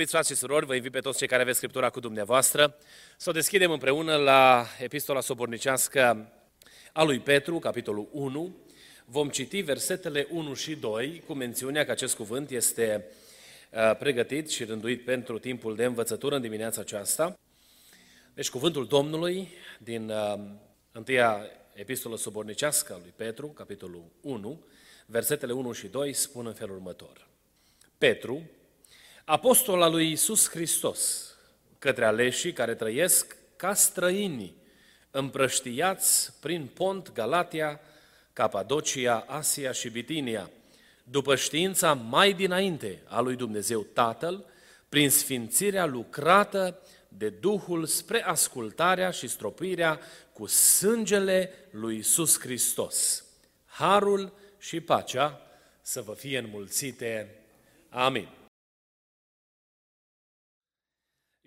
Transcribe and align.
Iubiți 0.00 0.18
frați 0.18 0.32
și 0.32 0.38
surori, 0.38 0.66
vă 0.66 0.74
invit 0.74 0.92
pe 0.92 1.00
toți 1.00 1.18
cei 1.18 1.26
care 1.26 1.42
aveți 1.42 1.56
Scriptura 1.56 1.90
cu 1.90 2.00
dumneavoastră 2.00 2.76
să 3.16 3.30
o 3.30 3.32
deschidem 3.32 3.70
împreună 3.70 4.16
la 4.16 4.66
Epistola 4.78 5.20
Sobornicească 5.20 6.32
a 6.92 7.02
lui 7.02 7.18
Petru, 7.18 7.58
capitolul 7.58 8.08
1. 8.12 8.56
Vom 9.04 9.28
citi 9.28 9.60
versetele 9.60 10.26
1 10.30 10.54
și 10.54 10.74
2 10.74 11.22
cu 11.26 11.32
mențiunea 11.32 11.84
că 11.84 11.90
acest 11.90 12.16
cuvânt 12.16 12.50
este 12.50 13.04
uh, 13.70 13.96
pregătit 13.98 14.50
și 14.50 14.64
rânduit 14.64 15.04
pentru 15.04 15.38
timpul 15.38 15.76
de 15.76 15.84
învățătură 15.84 16.34
în 16.34 16.42
dimineața 16.42 16.80
aceasta. 16.80 17.38
Deci 18.34 18.50
cuvântul 18.50 18.86
Domnului 18.86 19.48
din 19.78 20.10
uh, 20.10 20.34
întâia 20.92 21.40
epistolă 21.74 22.16
sobornicească 22.16 22.92
a 22.92 22.98
lui 22.98 23.12
Petru, 23.16 23.46
capitolul 23.46 24.04
1, 24.20 24.64
versetele 25.06 25.52
1 25.52 25.72
și 25.72 25.86
2 25.86 26.12
spun 26.12 26.46
în 26.46 26.54
felul 26.54 26.74
următor. 26.74 27.28
Petru, 27.98 28.42
apostol 29.30 29.82
al 29.82 29.90
lui 29.90 30.10
Isus 30.10 30.48
Hristos, 30.48 31.34
către 31.78 32.04
aleșii 32.04 32.52
care 32.52 32.74
trăiesc 32.74 33.36
ca 33.56 33.74
străini, 33.74 34.54
împrăștiați 35.10 36.32
prin 36.40 36.66
Pont, 36.74 37.12
Galatia, 37.12 37.80
Capadocia, 38.32 39.24
Asia 39.28 39.72
și 39.72 39.88
Bitinia, 39.88 40.50
după 41.04 41.36
știința 41.36 41.92
mai 41.92 42.32
dinainte 42.32 43.02
a 43.08 43.20
lui 43.20 43.36
Dumnezeu 43.36 43.80
Tatăl, 43.80 44.44
prin 44.88 45.10
sfințirea 45.10 45.86
lucrată 45.86 46.78
de 47.08 47.28
Duhul 47.28 47.86
spre 47.86 48.24
ascultarea 48.24 49.10
și 49.10 49.28
stropirea 49.28 50.00
cu 50.32 50.46
sângele 50.46 51.52
lui 51.70 51.96
Isus 51.96 52.40
Hristos. 52.40 53.24
Harul 53.66 54.32
și 54.58 54.80
pacea 54.80 55.40
să 55.82 56.00
vă 56.00 56.14
fie 56.14 56.38
înmulțite. 56.38 57.34
Amin. 57.88 58.28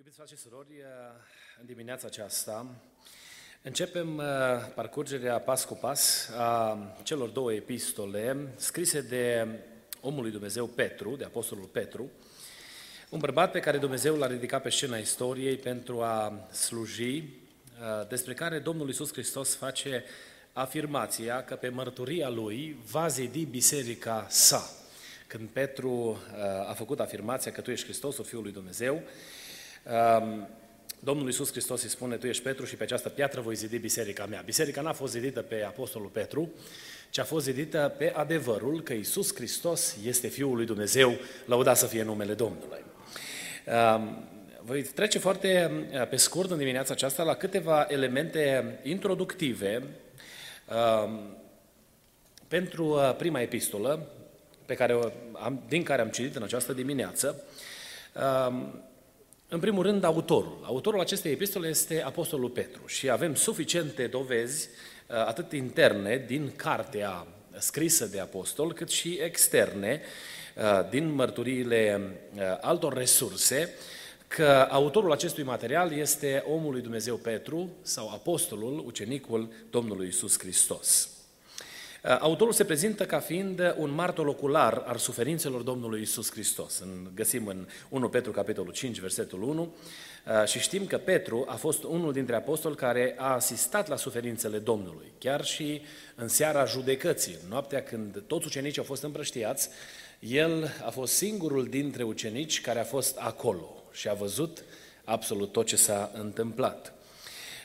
Iubiți 0.04 0.13
frate 0.24 0.42
și 0.42 0.50
surori, 0.50 0.84
în 1.60 1.66
dimineața 1.66 2.08
aceasta 2.08 2.76
începem 3.62 4.18
uh, 4.18 4.24
parcurgerea 4.76 5.40
pas 5.40 5.66
cu 5.66 5.74
pas 5.74 6.30
a 6.38 6.78
celor 7.04 7.30
două 7.30 7.54
epistole 7.54 8.48
scrise 8.56 9.02
de 9.02 9.48
omul 10.02 10.22
lui 10.22 10.32
Dumnezeu 10.32 10.68
Petru, 10.68 11.16
de 11.16 11.24
apostolul 11.24 11.66
Petru, 11.66 12.10
un 13.10 13.20
bărbat 13.20 13.52
pe 13.52 13.60
care 13.60 13.78
Dumnezeu 13.78 14.16
l-a 14.16 14.28
ridicat 14.28 14.62
pe 14.62 14.70
scena 14.70 14.98
istoriei 14.98 15.58
pentru 15.58 16.02
a 16.02 16.48
sluji, 16.52 17.16
uh, 17.18 18.08
despre 18.08 18.34
care 18.34 18.60
Domnul 18.60 18.88
Iisus 18.88 19.12
Hristos 19.12 19.56
face 19.56 20.04
afirmația 20.54 21.44
că 21.44 21.56
pe 21.56 21.70
mărturia 21.70 22.30
lui 22.30 22.78
va 22.92 23.08
zidi 23.08 23.46
biserica 23.46 24.26
sa. 24.30 24.70
Când 25.28 25.50
Petru 25.50 25.92
uh, 25.92 26.70
a 26.70 26.74
făcut 26.74 27.00
afirmația 27.00 27.52
că 27.52 27.62
tu 27.62 27.72
ești 27.72 27.86
Hristosul 27.86 28.26
Fiul 28.26 28.44
lui 28.44 28.52
Dumnezeu, 28.52 29.04
Domnul 31.00 31.26
Iisus 31.26 31.52
Hristos 31.52 31.84
îi 31.84 31.90
spune, 31.90 32.16
tu 32.16 32.28
ești 32.28 32.44
Petru 32.44 32.66
și 32.66 32.76
pe 32.76 32.84
această 32.84 33.10
piatră 33.10 33.42
voi 33.42 33.56
zidi 33.56 33.78
biserica 33.78 34.26
mea. 34.26 34.42
Biserica 34.46 34.82
n-a 34.82 34.94
fost 34.94 35.12
zidită 35.12 35.42
pe 35.42 35.64
Apostolul 35.64 36.08
Petru, 36.08 36.50
ci 37.10 37.18
a 37.18 37.24
fost 37.24 37.46
zidită 37.46 37.96
pe 37.98 38.14
adevărul 38.16 38.82
că 38.82 38.94
Iisus 38.94 39.36
Hristos 39.36 39.98
este 40.06 40.28
Fiul 40.28 40.56
lui 40.56 40.66
Dumnezeu, 40.66 41.14
lăudat 41.46 41.78
să 41.78 41.86
fie 41.86 42.04
numele 42.04 42.34
Domnului. 42.34 42.84
Voi 44.62 44.82
trece 44.82 45.20
foarte 45.20 45.72
uh, 45.94 46.08
pe 46.08 46.16
scurt 46.16 46.52
în 46.52 46.58
dimineața 46.58 46.94
aceasta 46.94 47.24
la 47.24 47.34
câteva 47.34 47.86
elemente 47.90 48.80
introductive 48.84 49.84
pentru 52.48 52.86
uh, 52.86 53.16
prima 53.18 53.42
epistolă, 53.42 54.08
pe 54.66 54.74
care 54.74 55.14
am, 55.34 55.64
din 55.68 55.84
care 55.84 56.02
am 56.02 56.10
citit 56.10 56.36
în 56.36 56.44
această 56.44 56.74
dimineață. 56.74 57.44
În 59.54 59.60
primul 59.60 59.84
rând, 59.84 60.04
autorul. 60.04 60.60
Autorul 60.64 61.00
acestei 61.00 61.32
epistole 61.32 61.68
este 61.68 62.02
Apostolul 62.02 62.50
Petru 62.50 62.82
și 62.86 63.10
avem 63.10 63.36
suficiente 63.36 64.08
dovezi, 64.08 64.70
uh, 65.08 65.16
atât 65.16 65.52
interne, 65.52 66.24
din 66.28 66.52
cartea 66.56 67.28
scrisă 67.58 68.06
de 68.06 68.20
apostol, 68.20 68.74
cât 68.74 68.90
și 68.90 69.20
externe, 69.24 70.02
uh, 70.56 70.90
din 70.90 71.14
mărturiile 71.14 72.02
uh, 72.36 72.42
altor 72.62 72.94
resurse, 72.94 73.74
că 74.28 74.68
autorul 74.70 75.12
acestui 75.12 75.44
material 75.44 75.92
este 75.92 76.44
omul 76.48 76.72
lui 76.72 76.82
Dumnezeu 76.82 77.16
Petru 77.16 77.70
sau 77.82 78.10
apostolul, 78.10 78.84
ucenicul 78.86 79.50
Domnului 79.70 80.08
Isus 80.08 80.40
Hristos. 80.40 81.13
Uh, 82.04 82.18
autorul 82.20 82.54
se 82.54 82.66
prezintă 82.66 83.06
ca 83.06 83.20
fiind 83.20 83.76
un 83.78 83.92
martor 83.92 84.28
ocular 84.28 84.84
al 84.86 84.98
suferințelor 84.98 85.62
Domnului 85.62 86.02
Isus 86.02 86.32
Hristos. 86.32 86.80
În, 86.80 87.10
găsim 87.16 87.48
în 87.48 87.68
1 87.90 88.10
Petru, 88.10 88.32
capitolul 88.32 88.72
5, 88.72 89.00
versetul 89.00 89.42
1, 89.44 89.62
uh, 89.62 90.48
și 90.48 90.60
știm 90.60 90.86
că 90.86 90.98
Petru 90.98 91.46
a 91.48 91.56
fost 91.56 91.84
unul 91.84 92.12
dintre 92.12 92.36
apostoli 92.36 92.76
care 92.76 93.16
a 93.18 93.34
asistat 93.34 93.88
la 93.88 93.96
suferințele 93.96 94.58
Domnului. 94.58 95.12
Chiar 95.18 95.46
și 95.46 95.82
în 96.16 96.28
seara 96.28 96.66
judecății, 96.66 97.38
noaptea 97.50 97.84
când 97.84 98.24
toți 98.28 98.46
ucenicii 98.46 98.80
au 98.80 98.86
fost 98.86 99.04
împrăștiați, 99.04 99.70
el 100.20 100.74
a 100.86 100.90
fost 100.90 101.14
singurul 101.14 101.66
dintre 101.66 102.04
ucenici 102.04 102.62
care 102.62 102.80
a 102.80 102.84
fost 102.84 103.18
acolo 103.18 103.84
și 103.92 104.10
a 104.10 104.14
văzut 104.14 104.64
absolut 105.04 105.52
tot 105.52 105.66
ce 105.66 105.76
s-a 105.76 106.12
întâmplat. 106.14 106.93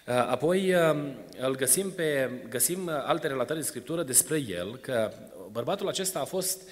Uh, 0.08 0.14
apoi 0.14 0.74
uh, 0.74 0.96
îl 1.40 1.56
găsim, 1.56 1.90
pe, 1.90 2.30
găsim 2.48 2.86
uh, 2.86 2.92
alte 3.04 3.26
relatări 3.26 3.58
în 3.58 3.64
Scriptură 3.64 4.02
despre 4.02 4.42
el, 4.48 4.76
că 4.76 5.12
bărbatul 5.52 5.88
acesta 5.88 6.18
a 6.20 6.24
fost 6.24 6.62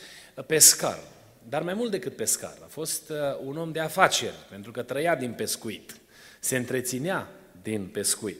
pescar, 0.46 0.98
dar 1.48 1.62
mai 1.62 1.74
mult 1.74 1.90
decât 1.90 2.16
pescar, 2.16 2.54
a 2.62 2.66
fost 2.68 3.12
un 3.44 3.56
om 3.56 3.72
de 3.72 3.80
afaceri, 3.80 4.34
pentru 4.50 4.70
că 4.70 4.82
trăia 4.82 5.14
din 5.14 5.32
pescuit, 5.32 5.96
se 6.40 6.56
întreținea 6.56 7.28
din 7.62 7.86
pescuit. 7.86 8.38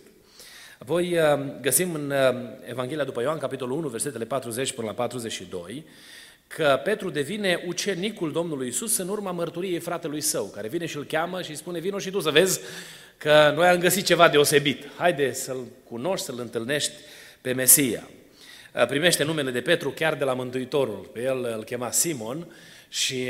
Apoi 0.79 1.19
găsim 1.61 1.95
în 1.95 2.13
Evanghelia 2.69 3.05
după 3.05 3.21
Ioan, 3.23 3.39
capitolul 3.39 3.79
1, 3.79 3.89
versetele 3.89 4.25
40 4.25 4.73
până 4.73 4.87
la 4.87 4.93
42, 4.93 5.85
că 6.47 6.81
Petru 6.85 7.11
devine 7.11 7.65
ucenicul 7.67 8.33
Domnului 8.33 8.69
Isus 8.69 8.97
în 8.97 9.09
urma 9.09 9.31
mărturiei 9.31 9.79
fratelui 9.79 10.21
său, 10.21 10.45
care 10.45 10.69
vine 10.69 10.87
și 10.87 10.97
îl 10.97 11.05
cheamă 11.05 11.43
și 11.43 11.51
îi 11.51 11.57
spune, 11.57 11.79
vino 11.79 11.99
și 11.99 12.11
tu 12.11 12.21
să 12.21 12.31
vezi 12.31 12.61
că 13.17 13.53
noi 13.55 13.67
am 13.67 13.79
găsit 13.79 14.05
ceva 14.05 14.29
deosebit. 14.29 14.85
Haide 14.97 15.33
să-L 15.33 15.65
cunoști, 15.89 16.27
să-L 16.27 16.41
întâlnești 16.41 16.93
pe 17.41 17.53
Mesia. 17.53 18.09
Primește 18.89 19.25
numele 19.25 19.51
de 19.51 19.61
Petru 19.61 19.91
chiar 19.91 20.15
de 20.15 20.25
la 20.25 20.33
Mântuitorul. 20.33 21.11
Pe 21.13 21.23
el 21.23 21.55
îl 21.57 21.65
chema 21.65 21.91
Simon 21.91 22.47
și 22.89 23.29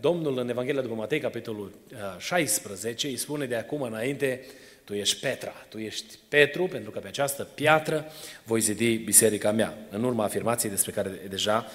Domnul 0.00 0.38
în 0.38 0.48
Evanghelia 0.48 0.82
după 0.82 0.94
Matei, 0.94 1.20
capitolul 1.20 1.72
16, 2.18 3.06
îi 3.06 3.16
spune 3.16 3.46
de 3.46 3.54
acum 3.54 3.82
înainte, 3.82 4.40
tu 4.84 4.94
ești 4.94 5.20
Petra, 5.20 5.52
tu 5.68 5.78
ești 5.78 6.18
Petru, 6.28 6.66
pentru 6.66 6.90
că 6.90 6.98
pe 6.98 7.08
această 7.08 7.48
piatră 7.54 8.12
voi 8.44 8.60
zidi 8.60 8.96
biserica 8.96 9.52
mea, 9.52 9.78
în 9.90 10.04
urma 10.04 10.24
afirmației 10.24 10.70
despre 10.70 10.90
care 10.90 11.10
deja 11.28 11.66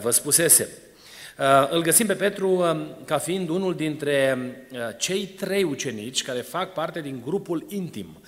vă 0.00 0.10
spusesem. 0.10 0.68
Uh, 1.38 1.70
îl 1.70 1.82
găsim 1.82 2.06
pe 2.06 2.14
Petru 2.14 2.48
um, 2.48 2.86
ca 3.04 3.18
fiind 3.18 3.48
unul 3.48 3.74
dintre 3.74 4.38
uh, 4.72 4.78
cei 4.96 5.26
trei 5.26 5.62
ucenici 5.62 6.22
care 6.22 6.40
fac 6.40 6.72
parte 6.72 7.00
din 7.00 7.20
grupul 7.24 7.66
intim. 7.68 8.06
Uh, 8.16 8.22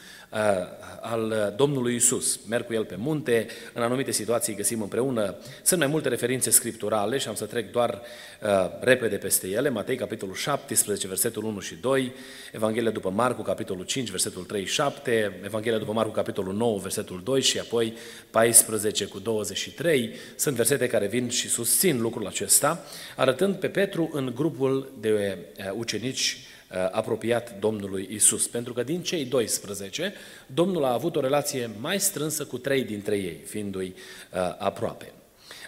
al 1.00 1.54
Domnului 1.56 1.94
Isus. 1.94 2.40
Merg 2.48 2.66
cu 2.66 2.72
el 2.72 2.84
pe 2.84 2.96
munte, 2.98 3.46
în 3.72 3.82
anumite 3.82 4.10
situații 4.10 4.54
găsim 4.54 4.82
împreună. 4.82 5.34
Sunt 5.62 5.80
mai 5.80 5.88
multe 5.88 6.08
referințe 6.08 6.50
scripturale 6.50 7.18
și 7.18 7.28
am 7.28 7.34
să 7.34 7.44
trec 7.44 7.70
doar 7.70 8.00
uh, 8.42 8.48
repede 8.80 9.16
peste 9.16 9.48
ele. 9.48 9.68
Matei, 9.68 9.96
capitolul 9.96 10.34
17, 10.34 11.08
versetul 11.08 11.44
1 11.44 11.60
și 11.60 11.74
2, 11.74 12.12
Evanghelia 12.52 12.90
după 12.90 13.10
Marcu, 13.10 13.42
capitolul 13.42 13.84
5, 13.84 14.10
versetul 14.10 14.44
3 14.44 14.64
și 14.64 14.72
7, 14.72 15.40
Evanghelia 15.44 15.78
după 15.78 15.92
Marcu, 15.92 16.12
capitolul 16.12 16.54
9, 16.54 16.78
versetul 16.78 17.20
2 17.24 17.40
și 17.40 17.58
apoi 17.58 17.94
14 18.30 19.04
cu 19.04 19.18
23. 19.18 20.14
Sunt 20.36 20.56
versete 20.56 20.86
care 20.86 21.06
vin 21.06 21.28
și 21.28 21.48
susțin 21.48 22.00
lucrul 22.00 22.26
acesta, 22.26 22.84
arătând 23.16 23.54
pe 23.54 23.68
Petru 23.68 24.10
în 24.12 24.32
grupul 24.34 24.92
de 25.00 25.38
uh, 25.58 25.72
ucenici 25.76 26.36
Uh, 26.36 26.59
apropiat 26.90 27.58
Domnului 27.58 28.08
Isus. 28.12 28.46
Pentru 28.46 28.72
că 28.72 28.82
din 28.82 29.02
cei 29.02 29.24
12, 29.24 30.14
Domnul 30.46 30.84
a 30.84 30.92
avut 30.92 31.16
o 31.16 31.20
relație 31.20 31.70
mai 31.80 32.00
strânsă 32.00 32.44
cu 32.44 32.58
trei 32.58 32.84
dintre 32.84 33.16
ei, 33.16 33.40
fiindu-i 33.46 33.94
uh, 34.32 34.38
aproape. 34.58 35.12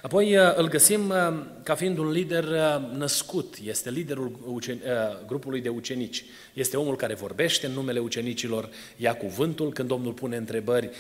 Apoi 0.03 0.37
uh, 0.37 0.57
îl 0.57 0.69
găsim 0.69 1.09
uh, 1.09 1.17
ca 1.63 1.75
fiind 1.75 1.99
un 1.99 2.11
lider 2.11 2.45
uh, 2.45 2.97
născut, 2.97 3.55
este 3.65 3.91
liderul 3.91 4.61
ucen- 4.61 4.83
grupului 5.27 5.61
de 5.61 5.69
ucenici. 5.69 6.25
Este 6.53 6.77
omul 6.77 6.97
care 6.97 7.15
vorbește 7.15 7.67
în 7.67 7.73
numele 7.73 7.99
ucenicilor, 7.99 8.69
ia 8.97 9.17
cuvântul 9.17 9.73
când 9.73 9.89
Domnul 9.89 10.13
pune 10.13 10.37
întrebări, 10.37 10.91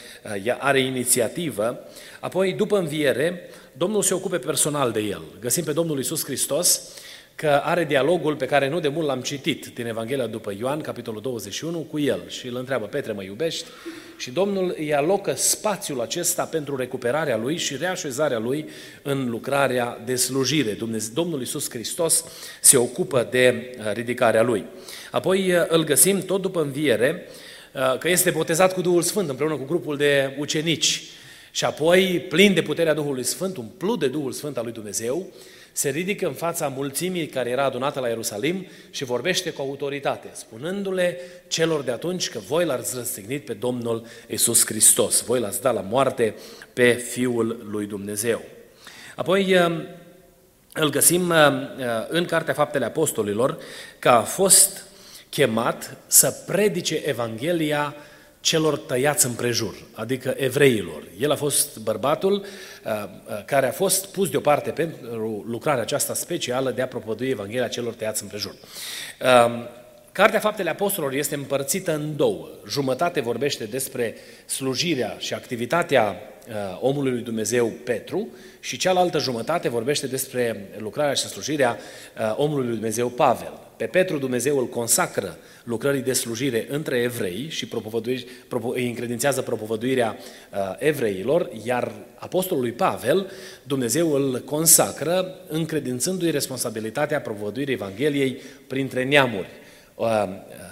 are 0.58 0.80
inițiativă. 0.80 1.78
Apoi, 2.20 2.52
după 2.52 2.78
înviere, 2.78 3.48
Domnul 3.72 4.02
se 4.02 4.14
ocupe 4.14 4.38
personal 4.38 4.92
de 4.92 5.00
el. 5.00 5.22
Găsim 5.40 5.64
pe 5.64 5.72
Domnul 5.72 5.98
Isus 5.98 6.24
Hristos 6.24 6.96
că 7.42 7.60
are 7.64 7.84
dialogul 7.84 8.36
pe 8.36 8.46
care 8.46 8.68
nu 8.68 8.80
de 8.80 8.88
mult 8.88 9.06
l-am 9.06 9.20
citit 9.20 9.66
din 9.74 9.86
Evanghelia 9.86 10.26
după 10.26 10.52
Ioan, 10.58 10.80
capitolul 10.80 11.20
21, 11.20 11.78
cu 11.78 11.98
el 11.98 12.22
și 12.28 12.46
îl 12.46 12.56
întreabă, 12.56 12.86
Petre, 12.86 13.12
mă 13.12 13.22
iubești? 13.22 13.64
Și 14.16 14.30
Domnul 14.30 14.74
îi 14.78 14.94
alocă 14.94 15.34
spațiul 15.34 16.00
acesta 16.00 16.44
pentru 16.44 16.76
recuperarea 16.76 17.36
lui 17.36 17.56
și 17.56 17.76
reașezarea 17.76 18.38
lui 18.38 18.68
în 19.02 19.30
lucrarea 19.30 20.00
de 20.04 20.14
slujire. 20.14 20.76
Domnul 21.14 21.38
Iisus 21.38 21.70
Hristos 21.70 22.24
se 22.60 22.76
ocupă 22.76 23.28
de 23.30 23.74
uh, 23.78 23.92
ridicarea 23.92 24.42
lui. 24.42 24.64
Apoi 25.10 25.52
uh, 25.52 25.64
îl 25.68 25.84
găsim 25.84 26.20
tot 26.20 26.40
după 26.40 26.60
înviere 26.60 27.26
uh, 27.72 27.98
că 27.98 28.08
este 28.08 28.30
botezat 28.30 28.74
cu 28.74 28.80
Duhul 28.80 29.02
Sfânt 29.02 29.28
împreună 29.28 29.56
cu 29.56 29.64
grupul 29.64 29.96
de 29.96 30.36
ucenici 30.38 31.02
și 31.50 31.64
apoi, 31.64 32.26
plin 32.28 32.54
de 32.54 32.62
puterea 32.62 32.94
Duhului 32.94 33.24
Sfânt, 33.24 33.56
umplut 33.56 33.98
de 33.98 34.08
Duhul 34.08 34.32
Sfânt 34.32 34.56
al 34.56 34.64
lui 34.64 34.72
Dumnezeu, 34.72 35.32
se 35.72 35.88
ridică 35.88 36.26
în 36.26 36.32
fața 36.32 36.68
mulțimii 36.68 37.26
care 37.26 37.50
era 37.50 37.64
adunată 37.64 38.00
la 38.00 38.08
Ierusalim 38.08 38.66
și 38.90 39.04
vorbește 39.04 39.50
cu 39.50 39.60
autoritate, 39.60 40.28
spunându-le 40.32 41.18
celor 41.48 41.82
de 41.82 41.90
atunci 41.90 42.28
că 42.28 42.38
voi 42.38 42.64
l-ați 42.64 42.96
răstignit 42.96 43.44
pe 43.44 43.52
Domnul 43.52 44.06
Isus 44.28 44.66
Hristos, 44.66 45.24
voi 45.24 45.40
l-ați 45.40 45.60
dat 45.60 45.74
la 45.74 45.80
moarte 45.80 46.34
pe 46.72 46.92
Fiul 46.92 47.66
lui 47.70 47.86
Dumnezeu. 47.86 48.42
Apoi 49.16 49.56
um, 49.56 49.86
îl 50.72 50.90
găsim 50.90 51.28
uh, 51.28 51.36
în 52.08 52.24
Cartea 52.24 52.54
Faptele 52.54 52.84
Apostolilor 52.84 53.58
că 53.98 54.08
a 54.08 54.22
fost 54.22 54.84
chemat 55.30 55.96
să 56.06 56.30
predice 56.46 57.02
Evanghelia 57.04 57.94
celor 58.42 58.78
tăiați 58.78 59.26
împrejur, 59.26 59.74
adică 59.92 60.34
evreilor. 60.36 61.02
El 61.18 61.30
a 61.30 61.36
fost 61.36 61.78
bărbatul 61.78 62.32
uh, 62.32 62.92
uh, 62.92 63.44
care 63.44 63.66
a 63.68 63.72
fost 63.72 64.06
pus 64.06 64.28
deoparte 64.28 64.70
pentru 64.70 65.44
lucrarea 65.48 65.82
aceasta 65.82 66.14
specială 66.14 66.70
de 66.70 66.82
a 66.82 66.86
propovădui 66.86 67.28
Evanghelia 67.28 67.68
celor 67.68 67.94
tăiați 67.94 68.22
împrejur. 68.22 68.54
Um, 69.44 69.68
Cartea 70.12 70.40
Faptele 70.40 70.70
Apostolilor 70.70 71.14
este 71.14 71.34
împărțită 71.34 71.94
în 71.94 72.16
două. 72.16 72.48
Jumătate 72.68 73.20
vorbește 73.20 73.64
despre 73.64 74.14
slujirea 74.46 75.16
și 75.18 75.34
activitatea 75.34 76.16
uh, 76.48 76.78
omului 76.80 77.12
lui 77.12 77.22
Dumnezeu 77.22 77.66
Petru 77.84 78.28
și 78.60 78.76
cealaltă 78.76 79.18
jumătate 79.18 79.68
vorbește 79.68 80.06
despre 80.06 80.68
lucrarea 80.78 81.14
și 81.14 81.26
slujirea 81.26 81.78
omului 82.36 82.64
lui 82.64 82.74
Dumnezeu 82.74 83.08
Pavel. 83.08 83.52
Pe 83.82 83.88
Petru 83.88 84.18
Dumnezeu 84.18 84.58
îl 84.58 84.68
consacră 84.68 85.36
lucrării 85.64 86.02
de 86.02 86.12
slujire 86.12 86.66
între 86.68 86.96
evrei 86.96 87.46
și 87.48 87.68
îi 88.74 88.88
încredințează 88.88 89.42
propovăduirea 89.42 90.16
uh, 90.16 90.58
evreilor, 90.78 91.50
iar 91.64 91.92
apostolului 92.14 92.72
Pavel 92.72 93.30
Dumnezeu 93.62 94.12
îl 94.12 94.42
consacră 94.44 95.34
încredințându-i 95.48 96.30
responsabilitatea 96.30 97.20
propovăduirii 97.20 97.74
Evangheliei 97.74 98.40
printre 98.66 99.04
neamuri. 99.04 99.48
Uh, 99.94 100.24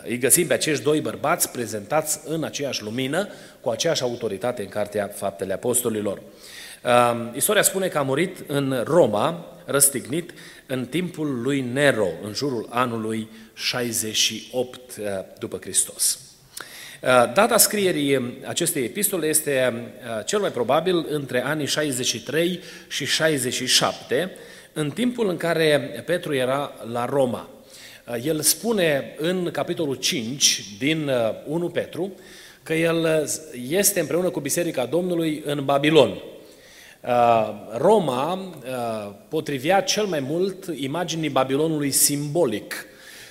îi 0.04 0.18
găsim 0.18 0.46
pe 0.46 0.54
acești 0.54 0.84
doi 0.84 1.00
bărbați 1.00 1.50
prezentați 1.50 2.20
în 2.24 2.44
aceeași 2.44 2.82
lumină, 2.82 3.28
cu 3.60 3.68
aceeași 3.68 4.02
autoritate 4.02 4.62
în 4.62 4.68
Cartea 4.68 5.06
Faptele 5.06 5.52
Apostolilor. 5.52 6.22
Uh, 6.84 7.30
istoria 7.34 7.62
spune 7.62 7.88
că 7.88 7.98
a 7.98 8.02
murit 8.02 8.36
în 8.46 8.82
Roma, 8.84 9.46
răstignit, 9.64 10.30
în 10.66 10.86
timpul 10.86 11.40
lui 11.42 11.60
Nero, 11.72 12.08
în 12.22 12.34
jurul 12.34 12.66
anului 12.70 13.28
68 13.54 14.76
uh, 14.76 15.06
după 15.38 15.58
Hristos. 15.60 16.18
Uh, 17.02 17.08
data 17.08 17.56
scrierii 17.56 18.38
acestei 18.46 18.84
epistole 18.84 19.26
este 19.26 19.72
uh, 19.72 20.24
cel 20.24 20.40
mai 20.40 20.50
probabil 20.50 21.06
între 21.08 21.44
anii 21.44 21.66
63 21.66 22.60
și 22.88 23.06
67, 23.06 24.30
în 24.72 24.90
timpul 24.90 25.28
în 25.28 25.36
care 25.36 26.02
Petru 26.06 26.34
era 26.34 26.72
la 26.92 27.04
Roma. 27.04 27.48
El 28.22 28.40
spune 28.40 29.14
în 29.18 29.50
capitolul 29.52 29.94
5 29.94 30.64
din 30.78 31.10
1 31.46 31.68
Petru 31.68 32.12
că 32.62 32.74
el 32.74 33.28
este 33.68 34.00
împreună 34.00 34.30
cu 34.30 34.40
Biserica 34.40 34.86
Domnului 34.86 35.42
în 35.44 35.64
Babilon. 35.64 36.22
Roma 37.76 38.54
potrivea 39.28 39.80
cel 39.80 40.04
mai 40.04 40.20
mult 40.20 40.64
imaginii 40.74 41.28
Babilonului 41.28 41.90
simbolic 41.90 42.86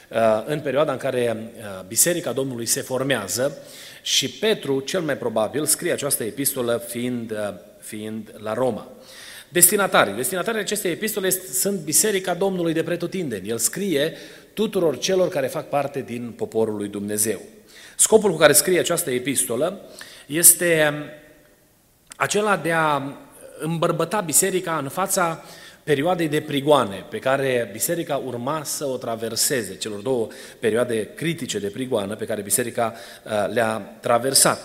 Uh, 0.10 0.44
în 0.46 0.60
perioada 0.60 0.92
în 0.92 0.98
care 0.98 1.38
uh, 1.38 1.86
Biserica 1.88 2.32
Domnului 2.32 2.66
se 2.66 2.82
formează 2.82 3.58
și 4.02 4.30
Petru, 4.30 4.80
cel 4.80 5.02
mai 5.02 5.18
probabil, 5.18 5.66
scrie 5.66 5.92
această 5.92 6.24
epistolă 6.24 6.84
fiind, 6.88 7.32
uh, 7.32 7.38
fiind 7.80 8.34
la 8.38 8.54
Roma. 8.54 8.88
Destinatarii. 9.50 10.14
Destinatarii 10.14 10.60
acestei 10.60 10.92
epistole 10.92 11.30
sunt 11.30 11.80
Biserica 11.80 12.34
Domnului 12.34 12.74
de 12.74 12.84
pretutindeni. 12.84 13.50
El 13.50 13.58
scrie 13.58 14.14
tuturor 14.54 14.98
celor 14.98 15.30
care 15.30 15.48
fac 15.48 15.70
parte 15.70 16.02
din 16.02 16.34
poporul 16.38 16.76
lui 16.76 16.88
Dumnezeu. 16.88 17.42
Scopul 17.96 18.32
cu 18.32 18.38
care 18.38 18.54
scrie 18.54 18.80
această 18.80 19.12
epistolă 19.12 19.82
este 20.26 20.94
acela 22.16 22.58
de 22.58 22.72
a 22.72 23.02
îmbărbăta 23.60 24.22
biserica 24.22 24.78
în 24.78 24.90
fața 24.90 25.44
perioadei 25.84 26.28
de 26.28 26.42
prigoane 26.42 27.06
pe 27.10 27.20
care 27.20 27.70
biserica 27.72 28.16
urma 28.16 28.64
să 28.64 28.86
o 28.86 28.98
traverseze, 28.98 29.76
celor 29.76 30.00
două 30.00 30.28
perioade 30.60 31.10
critice 31.16 31.60
de 31.60 31.68
prigoană 31.68 32.16
pe 32.16 32.26
care 32.26 32.42
biserica 32.42 32.94
uh, 32.94 33.54
le-a 33.54 33.98
traversat. 34.02 34.60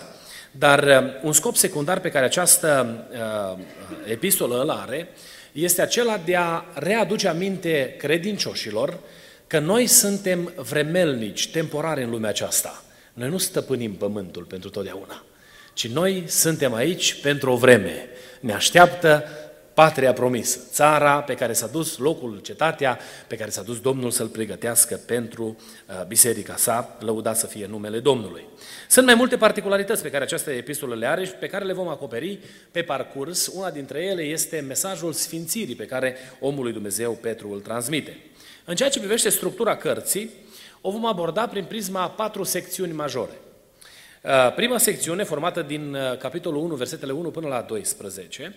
Dar 0.51 0.83
uh, 0.83 1.23
un 1.23 1.33
scop 1.33 1.55
secundar 1.55 1.99
pe 1.99 2.09
care 2.09 2.25
această 2.25 3.03
uh, 3.11 3.63
epistolă 4.11 4.61
îl 4.61 4.69
are 4.69 5.09
este 5.51 5.81
acela 5.81 6.17
de 6.25 6.35
a 6.35 6.63
readuce 6.73 7.27
aminte 7.27 7.95
credincioșilor 7.97 8.99
că 9.47 9.59
noi 9.59 9.87
suntem 9.87 10.53
vremelnici, 10.55 11.51
temporare 11.51 12.03
în 12.03 12.09
lumea 12.09 12.29
aceasta. 12.29 12.83
Noi 13.13 13.29
nu 13.29 13.37
stăpânim 13.37 13.93
pământul 13.93 14.43
pentru 14.43 14.69
totdeauna, 14.69 15.23
ci 15.75 15.87
noi 15.87 16.23
suntem 16.27 16.73
aici 16.73 17.21
pentru 17.21 17.51
o 17.51 17.55
vreme. 17.55 18.07
Ne 18.39 18.53
așteaptă 18.53 19.23
patria 19.73 20.13
promisă, 20.13 20.59
țara 20.71 21.21
pe 21.21 21.33
care 21.33 21.53
s-a 21.53 21.67
dus 21.67 21.97
locul, 21.97 22.39
cetatea 22.39 22.99
pe 23.27 23.35
care 23.35 23.49
s-a 23.49 23.61
dus 23.61 23.79
Domnul 23.79 24.11
să-l 24.11 24.27
pregătească 24.27 24.99
pentru 25.05 25.45
uh, 25.45 26.05
biserica 26.07 26.55
sa, 26.55 26.97
lăudat 26.99 27.37
să 27.37 27.47
fie 27.47 27.65
numele 27.65 27.99
Domnului. 27.99 28.43
Sunt 28.89 29.05
mai 29.05 29.15
multe 29.15 29.37
particularități 29.37 30.01
pe 30.01 30.09
care 30.09 30.23
această 30.23 30.51
epistolă 30.51 30.95
le 30.95 31.07
are 31.07 31.25
și 31.25 31.31
pe 31.31 31.47
care 31.47 31.65
le 31.65 31.73
vom 31.73 31.87
acoperi 31.87 32.39
pe 32.71 32.81
parcurs. 32.81 33.47
Una 33.47 33.69
dintre 33.69 34.03
ele 34.03 34.21
este 34.21 34.63
mesajul 34.67 35.13
sfințirii 35.13 35.75
pe 35.75 35.85
care 35.85 36.15
omul 36.39 36.63
lui 36.63 36.73
Dumnezeu 36.73 37.11
Petru 37.11 37.51
îl 37.51 37.59
transmite. 37.59 38.17
În 38.65 38.75
ceea 38.75 38.89
ce 38.89 38.99
privește 38.99 39.29
structura 39.29 39.75
cărții, 39.75 40.29
o 40.81 40.91
vom 40.91 41.05
aborda 41.05 41.47
prin 41.47 41.63
prisma 41.63 42.01
a 42.01 42.09
patru 42.09 42.43
secțiuni 42.43 42.91
majore. 42.91 43.39
Uh, 44.25 44.53
prima 44.55 44.77
secțiune, 44.77 45.23
formată 45.23 45.61
din 45.61 45.93
uh, 45.93 46.17
capitolul 46.17 46.63
1, 46.63 46.75
versetele 46.75 47.11
1 47.11 47.29
până 47.29 47.47
la 47.47 47.61
12, 47.61 48.55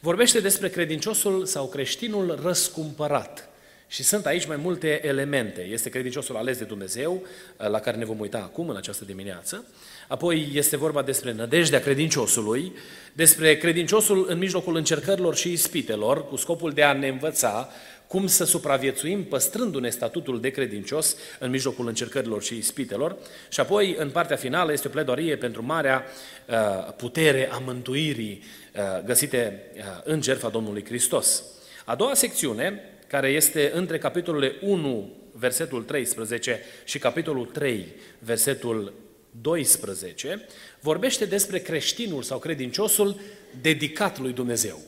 Vorbește 0.00 0.40
despre 0.40 0.68
credinciosul 0.68 1.44
sau 1.44 1.66
creștinul 1.66 2.38
răscumpărat. 2.42 3.48
Și 3.88 4.02
sunt 4.02 4.26
aici 4.26 4.46
mai 4.46 4.56
multe 4.56 5.06
elemente. 5.06 5.62
Este 5.62 5.88
credinciosul 5.88 6.36
ales 6.36 6.58
de 6.58 6.64
Dumnezeu, 6.64 7.22
la 7.56 7.80
care 7.80 7.96
ne 7.96 8.04
vom 8.04 8.18
uita 8.18 8.38
acum 8.38 8.68
în 8.68 8.76
această 8.76 9.04
dimineață. 9.04 9.64
Apoi 10.08 10.50
este 10.54 10.76
vorba 10.76 11.02
despre 11.02 11.32
nădejdea 11.32 11.80
credinciosului, 11.80 12.72
despre 13.12 13.56
credinciosul 13.56 14.26
în 14.28 14.38
mijlocul 14.38 14.76
încercărilor 14.76 15.36
și 15.36 15.52
ispitelor, 15.52 16.28
cu 16.28 16.36
scopul 16.36 16.70
de 16.70 16.82
a 16.82 16.92
ne 16.92 17.08
învăța 17.08 17.68
cum 18.10 18.26
să 18.26 18.44
supraviețuim 18.44 19.24
păstrându-ne 19.24 19.90
statutul 19.90 20.40
de 20.40 20.50
credincios 20.50 21.16
în 21.38 21.50
mijlocul 21.50 21.88
încercărilor 21.88 22.42
și 22.42 22.56
ispitelor. 22.56 23.16
Și 23.48 23.60
apoi, 23.60 23.94
în 23.98 24.10
partea 24.10 24.36
finală, 24.36 24.72
este 24.72 24.86
o 24.86 24.90
pledoarie 24.90 25.36
pentru 25.36 25.64
marea 25.64 26.04
uh, 26.46 26.92
putere 26.96 27.50
a 27.52 27.58
mântuirii 27.58 28.42
uh, 28.74 29.04
găsite 29.04 29.62
uh, 29.76 29.82
în 30.04 30.22
jertfa 30.22 30.48
Domnului 30.48 30.84
Hristos. 30.84 31.42
A 31.84 31.94
doua 31.94 32.14
secțiune, 32.14 32.82
care 33.06 33.28
este 33.28 33.70
între 33.74 33.98
capitolele 33.98 34.54
1, 34.60 35.12
versetul 35.32 35.82
13 35.82 36.60
și 36.84 36.98
capitolul 36.98 37.46
3, 37.46 37.88
versetul 38.18 38.92
12, 39.40 40.46
vorbește 40.80 41.24
despre 41.24 41.58
creștinul 41.58 42.22
sau 42.22 42.38
credinciosul 42.38 43.20
dedicat 43.60 44.18
lui 44.18 44.32
Dumnezeu, 44.32 44.80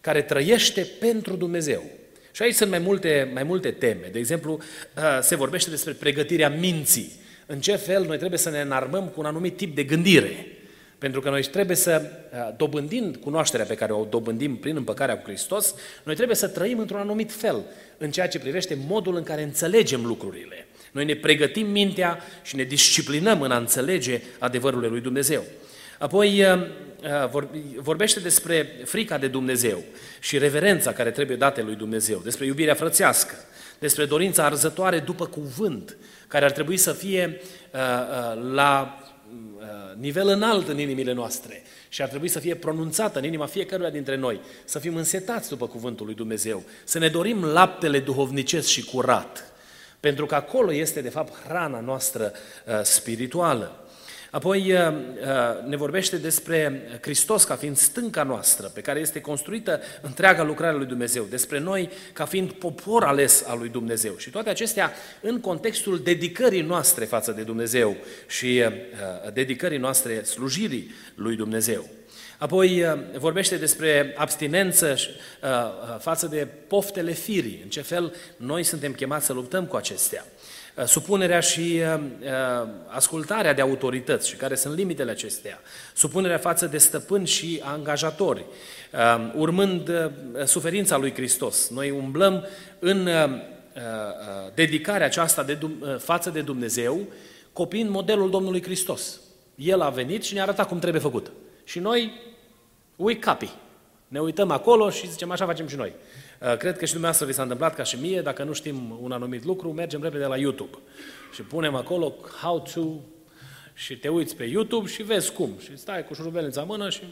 care 0.00 0.22
trăiește 0.22 0.88
pentru 1.00 1.36
Dumnezeu. 1.36 2.02
Și 2.34 2.42
aici 2.42 2.54
sunt 2.54 2.70
mai 2.70 2.78
multe, 2.78 3.30
mai 3.32 3.42
multe 3.42 3.70
teme. 3.70 4.08
De 4.12 4.18
exemplu, 4.18 4.58
uh, 4.96 5.18
se 5.20 5.36
vorbește 5.36 5.70
despre 5.70 5.92
pregătirea 5.92 6.48
minții. 6.48 7.12
În 7.46 7.60
ce 7.60 7.76
fel 7.76 8.04
noi 8.04 8.16
trebuie 8.16 8.38
să 8.38 8.50
ne 8.50 8.60
înarmăm 8.60 9.04
cu 9.08 9.20
un 9.20 9.26
anumit 9.26 9.56
tip 9.56 9.74
de 9.74 9.82
gândire. 9.82 10.46
Pentru 10.98 11.20
că 11.20 11.30
noi 11.30 11.42
trebuie 11.42 11.76
să, 11.76 12.02
uh, 12.02 12.54
dobândind 12.56 13.16
cunoașterea 13.16 13.66
pe 13.66 13.74
care 13.74 13.92
o 13.92 14.04
dobândim 14.04 14.56
prin 14.56 14.76
împăcarea 14.76 15.18
cu 15.18 15.24
Hristos, 15.24 15.74
noi 16.02 16.14
trebuie 16.14 16.36
să 16.36 16.48
trăim 16.48 16.78
într-un 16.78 17.00
anumit 17.00 17.32
fel 17.32 17.62
în 17.98 18.10
ceea 18.10 18.28
ce 18.28 18.38
privește 18.38 18.78
modul 18.86 19.16
în 19.16 19.22
care 19.22 19.42
înțelegem 19.42 20.04
lucrurile. 20.04 20.66
Noi 20.92 21.04
ne 21.04 21.14
pregătim 21.14 21.70
mintea 21.70 22.18
și 22.42 22.56
ne 22.56 22.62
disciplinăm 22.62 23.40
în 23.40 23.50
a 23.50 23.56
înțelege 23.56 24.20
adevărurile 24.38 24.88
lui 24.88 25.00
Dumnezeu. 25.00 25.44
Apoi 26.04 26.44
uh, 26.44 26.66
uh, 27.34 27.42
vorbește 27.76 28.20
despre 28.20 28.80
frica 28.84 29.18
de 29.18 29.26
Dumnezeu 29.26 29.82
și 30.20 30.38
reverența 30.38 30.92
care 30.92 31.10
trebuie 31.10 31.36
date 31.36 31.62
lui 31.62 31.74
Dumnezeu, 31.74 32.18
despre 32.18 32.46
iubirea 32.46 32.74
frățească, 32.74 33.34
despre 33.78 34.04
dorința 34.04 34.44
arzătoare 34.44 34.98
după 34.98 35.26
cuvânt, 35.26 35.96
care 36.28 36.44
ar 36.44 36.50
trebui 36.50 36.76
să 36.76 36.92
fie 36.92 37.40
la 38.52 38.98
nivel 39.98 40.28
înalt 40.28 40.68
în 40.68 40.78
inimile 40.78 41.12
noastre 41.12 41.62
și 41.88 42.02
ar 42.02 42.08
trebui 42.08 42.28
să 42.28 42.38
fie 42.38 42.54
pronunțată 42.54 43.18
în 43.18 43.24
inima 43.24 43.46
fiecăruia 43.46 43.90
dintre 43.90 44.16
noi, 44.16 44.40
să 44.64 44.78
fim 44.78 44.96
însetați 44.96 45.48
după 45.48 45.66
cuvântul 45.66 46.06
lui 46.06 46.14
Dumnezeu, 46.14 46.62
să 46.84 46.98
ne 46.98 47.08
dorim 47.08 47.44
laptele 47.44 47.98
duhovnicesc 47.98 48.68
și 48.68 48.84
curat, 48.84 49.52
pentru 50.00 50.26
că 50.26 50.34
acolo 50.34 50.72
este 50.72 51.00
de 51.00 51.08
fapt 51.08 51.32
hrana 51.46 51.80
noastră 51.80 52.32
uh, 52.66 52.80
spirituală. 52.82 53.83
Apoi 54.34 54.72
uh, 54.72 54.78
uh, 54.78 55.66
ne 55.66 55.76
vorbește 55.76 56.16
despre 56.16 56.82
Hristos 57.00 57.44
ca 57.44 57.56
fiind 57.56 57.76
stânca 57.76 58.22
noastră, 58.22 58.70
pe 58.74 58.80
care 58.80 59.00
este 59.00 59.20
construită 59.20 59.80
întreaga 60.02 60.42
lucrare 60.42 60.74
a 60.74 60.76
lui 60.76 60.86
Dumnezeu, 60.86 61.24
despre 61.24 61.58
noi 61.58 61.90
ca 62.12 62.24
fiind 62.24 62.52
popor 62.52 63.04
ales 63.04 63.44
al 63.46 63.58
lui 63.58 63.68
Dumnezeu. 63.68 64.16
Și 64.16 64.30
toate 64.30 64.50
acestea 64.50 64.92
în 65.20 65.40
contextul 65.40 66.00
dedicării 66.02 66.60
noastre 66.60 67.04
față 67.04 67.32
de 67.32 67.42
Dumnezeu 67.42 67.96
și 68.26 68.62
uh, 68.64 69.32
dedicării 69.32 69.78
noastre 69.78 70.22
slujirii 70.22 70.90
lui 71.14 71.36
Dumnezeu. 71.36 71.88
Apoi 72.44 72.84
vorbește 73.18 73.56
despre 73.56 74.14
abstinență 74.16 74.96
față 75.98 76.26
de 76.26 76.48
poftele 76.66 77.12
firii, 77.12 77.60
în 77.62 77.68
ce 77.68 77.80
fel 77.80 78.14
noi 78.36 78.62
suntem 78.62 78.92
chemați 78.92 79.26
să 79.26 79.32
luptăm 79.32 79.64
cu 79.64 79.76
acestea. 79.76 80.24
Uh, 80.76 80.84
supunerea 80.84 81.40
și 81.40 81.60
uh, 81.60 82.00
uh, 82.20 82.68
ascultarea 82.86 83.54
de 83.54 83.60
autorități 83.60 84.28
și 84.28 84.36
care 84.36 84.54
sunt 84.54 84.76
limitele 84.76 85.10
acestea, 85.10 85.60
supunerea 85.94 86.38
față 86.38 86.66
de 86.66 86.78
stăpâni 86.78 87.26
și 87.26 87.60
angajatori, 87.64 88.44
urmând 89.34 89.90
suferința 90.44 90.96
lui 90.96 91.12
Hristos. 91.12 91.68
Noi 91.68 91.90
umblăm 91.90 92.46
în 92.78 93.08
dedicarea 94.54 95.06
aceasta 95.06 95.42
de, 95.42 95.58
față 95.98 96.30
de 96.30 96.40
Dumnezeu, 96.40 97.00
copiind 97.52 97.90
modelul 97.90 98.30
Domnului 98.30 98.62
Hristos. 98.62 99.20
El 99.54 99.80
a 99.80 99.88
venit 99.88 100.22
și 100.22 100.34
ne-a 100.34 100.42
arătat 100.42 100.68
cum 100.68 100.78
trebuie 100.78 101.02
făcut. 101.02 101.32
Și 101.64 101.78
noi, 101.78 102.12
we 102.96 103.18
copy. 103.18 103.50
Ne 104.08 104.20
uităm 104.20 104.50
acolo 104.50 104.90
și 104.90 105.10
zicem, 105.10 105.30
așa 105.30 105.46
facem 105.46 105.66
și 105.66 105.76
noi. 105.76 105.92
Uh, 106.40 106.56
cred 106.56 106.76
că 106.78 106.84
și 106.84 106.92
dumneavoastră 106.92 107.26
vi 107.26 107.32
s-a 107.32 107.42
întâmplat 107.42 107.74
ca 107.74 107.82
și 107.82 108.00
mie, 108.00 108.20
dacă 108.20 108.42
nu 108.44 108.52
știm 108.52 108.98
un 109.00 109.12
anumit 109.12 109.44
lucru, 109.44 109.72
mergem 109.72 110.02
repede 110.02 110.24
la 110.24 110.36
YouTube 110.36 110.78
și 111.32 111.42
punem 111.42 111.74
acolo 111.74 112.14
how 112.40 112.60
to 112.60 112.80
și 113.74 113.98
te 113.98 114.08
uiți 114.08 114.36
pe 114.36 114.44
YouTube 114.44 114.88
și 114.88 115.02
vezi 115.02 115.32
cum. 115.32 115.50
Și 115.58 115.76
stai 115.76 116.04
cu 116.04 116.14
șurubelnița 116.14 116.60
în 116.60 116.66
mână 116.66 116.90
și 116.90 117.02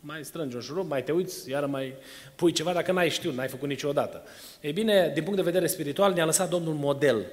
mai 0.00 0.24
strângi 0.24 0.54
un 0.54 0.62
șurub, 0.62 0.88
mai 0.88 1.02
te 1.02 1.12
uiți, 1.12 1.50
iar 1.50 1.66
mai 1.66 1.94
pui 2.34 2.52
ceva 2.52 2.72
dacă 2.72 2.92
n-ai 2.92 3.10
știut, 3.10 3.34
n-ai 3.34 3.48
făcut 3.48 3.68
niciodată. 3.68 4.22
Ei 4.60 4.72
bine, 4.72 5.10
din 5.14 5.22
punct 5.22 5.36
de 5.36 5.44
vedere 5.44 5.66
spiritual, 5.66 6.12
ne-a 6.12 6.24
lăsat 6.24 6.48
Domnul 6.48 6.74
model 6.74 7.26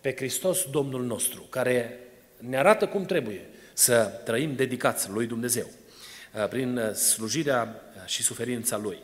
pe 0.00 0.14
Hristos, 0.16 0.66
Domnul 0.70 1.04
nostru, 1.04 1.46
care 1.50 1.98
ne 2.38 2.56
arată 2.56 2.86
cum 2.86 3.04
trebuie 3.04 3.48
să 3.72 4.20
trăim 4.24 4.54
dedicați 4.54 5.10
lui 5.10 5.26
Dumnezeu 5.26 5.66
uh, 5.66 5.81
prin 6.50 6.76
uh, 6.76 6.94
slujirea 6.94 7.82
și 8.06 8.22
suferința 8.22 8.76
Lui. 8.76 8.98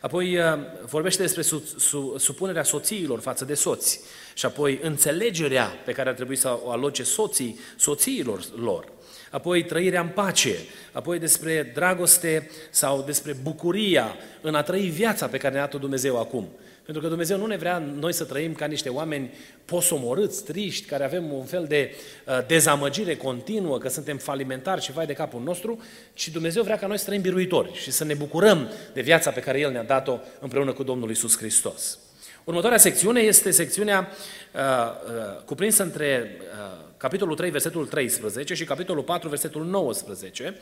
Apoi 0.00 0.38
uh, 0.38 0.44
vorbește 0.86 1.22
despre 1.22 1.42
su, 1.42 1.74
su, 1.78 2.14
supunerea 2.18 2.62
soțiilor 2.62 3.20
față 3.20 3.44
de 3.44 3.54
soți 3.54 4.00
și 4.34 4.46
apoi 4.46 4.78
înțelegerea 4.82 5.66
pe 5.84 5.92
care 5.92 6.08
ar 6.08 6.14
trebui 6.14 6.36
să 6.36 6.58
o 6.62 6.70
aloce 6.70 7.02
soții 7.02 7.58
soțiilor 7.76 8.44
lor. 8.56 8.92
Apoi 9.30 9.64
trăirea 9.64 10.00
în 10.00 10.08
pace, 10.08 10.56
apoi 10.92 11.18
despre 11.18 11.70
dragoste 11.74 12.50
sau 12.70 13.02
despre 13.02 13.36
bucuria 13.42 14.16
în 14.40 14.54
a 14.54 14.62
trăi 14.62 14.88
viața 14.88 15.26
pe 15.26 15.36
care 15.36 15.54
ne-a 15.54 15.66
dat 15.66 15.80
Dumnezeu 15.80 16.20
acum. 16.20 16.48
Pentru 16.84 17.02
că 17.02 17.08
Dumnezeu 17.08 17.38
nu 17.38 17.46
ne 17.46 17.56
vrea 17.56 17.78
noi 17.78 18.12
să 18.12 18.24
trăim 18.24 18.52
ca 18.52 18.66
niște 18.66 18.88
oameni 18.88 19.30
posomorâți, 19.64 20.44
triști, 20.44 20.86
care 20.86 21.04
avem 21.04 21.32
un 21.32 21.44
fel 21.44 21.64
de 21.68 21.94
uh, 22.26 22.46
dezamăgire 22.46 23.16
continuă, 23.16 23.78
că 23.78 23.88
suntem 23.88 24.16
falimentari 24.16 24.82
și 24.82 24.92
vai 24.92 25.06
de 25.06 25.12
capul 25.12 25.42
nostru, 25.42 25.82
ci 26.14 26.28
Dumnezeu 26.28 26.62
vrea 26.62 26.78
ca 26.78 26.86
noi 26.86 26.98
să 26.98 27.04
trăim 27.04 27.20
biruitori 27.20 27.72
și 27.74 27.90
să 27.90 28.04
ne 28.04 28.14
bucurăm 28.14 28.70
de 28.92 29.00
viața 29.00 29.30
pe 29.30 29.40
care 29.40 29.60
El 29.60 29.72
ne-a 29.72 29.82
dat-o 29.82 30.18
împreună 30.40 30.72
cu 30.72 30.82
Domnul 30.82 31.10
Isus 31.10 31.36
Hristos. 31.36 31.98
Următoarea 32.44 32.78
secțiune 32.78 33.20
este 33.20 33.50
secțiunea 33.50 34.08
uh, 34.52 34.60
uh, 34.60 35.42
cuprinsă 35.44 35.82
între 35.82 36.36
uh, 36.40 36.84
capitolul 36.96 37.36
3, 37.36 37.50
versetul 37.50 37.86
13 37.86 38.54
și 38.54 38.64
capitolul 38.64 39.02
4, 39.02 39.28
versetul 39.28 39.64
19, 39.64 40.56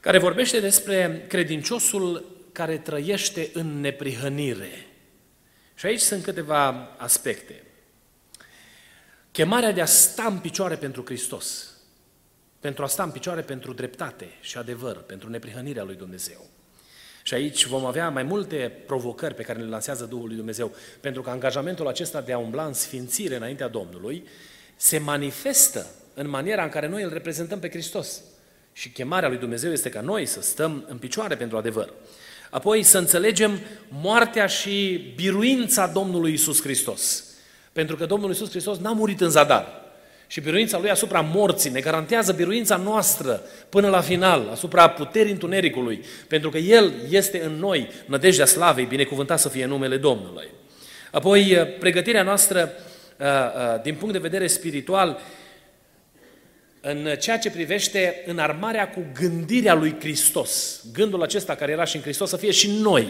care 0.00 0.18
vorbește 0.18 0.60
despre 0.60 1.24
credinciosul 1.28 2.24
care 2.52 2.76
trăiește 2.76 3.50
în 3.52 3.80
neprihănire. 3.80 4.87
Și 5.78 5.86
aici 5.86 6.00
sunt 6.00 6.22
câteva 6.22 6.94
aspecte. 6.96 7.62
Chemarea 9.30 9.72
de 9.72 9.80
a 9.80 9.84
sta 9.84 10.24
în 10.24 10.38
picioare 10.38 10.76
pentru 10.76 11.04
Hristos, 11.04 11.72
pentru 12.60 12.84
a 12.84 12.86
sta 12.86 13.02
în 13.02 13.10
picioare 13.10 13.40
pentru 13.40 13.72
dreptate 13.72 14.28
și 14.40 14.58
adevăr, 14.58 14.96
pentru 14.96 15.30
neprihănirea 15.30 15.82
lui 15.82 15.94
Dumnezeu. 15.94 16.46
Și 17.22 17.34
aici 17.34 17.66
vom 17.66 17.84
avea 17.84 18.10
mai 18.10 18.22
multe 18.22 18.82
provocări 18.86 19.34
pe 19.34 19.42
care 19.42 19.58
le 19.58 19.68
lansează 19.68 20.04
Duhul 20.04 20.26
lui 20.26 20.36
Dumnezeu, 20.36 20.74
pentru 21.00 21.22
că 21.22 21.30
angajamentul 21.30 21.88
acesta 21.88 22.20
de 22.20 22.32
a 22.32 22.38
umbla 22.38 22.66
în 22.66 22.72
sfințire 22.72 23.36
înaintea 23.36 23.68
Domnului 23.68 24.26
se 24.76 24.98
manifestă 24.98 25.86
în 26.14 26.28
maniera 26.28 26.62
în 26.62 26.70
care 26.70 26.88
noi 26.88 27.02
îl 27.02 27.12
reprezentăm 27.12 27.58
pe 27.58 27.70
Hristos. 27.70 28.20
Și 28.72 28.90
chemarea 28.90 29.28
lui 29.28 29.38
Dumnezeu 29.38 29.72
este 29.72 29.88
ca 29.88 30.00
noi 30.00 30.26
să 30.26 30.42
stăm 30.42 30.84
în 30.88 30.98
picioare 30.98 31.36
pentru 31.36 31.56
adevăr. 31.56 31.92
Apoi 32.50 32.82
să 32.82 32.98
înțelegem 32.98 33.60
moartea 33.88 34.46
și 34.46 35.04
biruința 35.14 35.86
Domnului 35.86 36.32
Isus 36.32 36.62
Hristos. 36.62 37.24
Pentru 37.72 37.96
că 37.96 38.06
Domnul 38.06 38.30
Isus 38.30 38.50
Hristos 38.50 38.78
n-a 38.78 38.92
murit 38.92 39.20
în 39.20 39.30
zadar. 39.30 39.86
Și 40.26 40.40
biruința 40.40 40.78
Lui 40.78 40.90
asupra 40.90 41.20
morții 41.20 41.70
ne 41.70 41.80
garantează 41.80 42.32
biruința 42.32 42.76
noastră 42.76 43.42
până 43.68 43.88
la 43.88 44.00
final, 44.00 44.48
asupra 44.52 44.88
puterii 44.88 45.32
întunericului, 45.32 46.04
pentru 46.28 46.50
că 46.50 46.58
El 46.58 46.92
este 47.10 47.42
în 47.44 47.52
noi, 47.52 47.90
nădejdea 48.06 48.46
slavei, 48.46 48.84
binecuvântat 48.84 49.38
să 49.38 49.48
fie 49.48 49.66
numele 49.66 49.96
Domnului. 49.96 50.48
Apoi, 51.10 51.68
pregătirea 51.78 52.22
noastră, 52.22 52.72
uh, 53.16 53.26
uh, 53.26 53.82
din 53.82 53.94
punct 53.94 54.12
de 54.12 54.18
vedere 54.18 54.46
spiritual, 54.46 55.18
în 56.80 57.08
ceea 57.20 57.38
ce 57.38 57.50
privește 57.50 58.22
înarmarea 58.26 58.88
cu 58.90 59.04
gândirea 59.20 59.74
lui 59.74 59.96
Hristos. 59.98 60.82
Gândul 60.92 61.22
acesta 61.22 61.54
care 61.54 61.72
era 61.72 61.84
și 61.84 61.96
în 61.96 62.02
Hristos 62.02 62.28
să 62.28 62.36
fie 62.36 62.50
și 62.50 62.68
în 62.68 62.74
noi. 62.74 63.08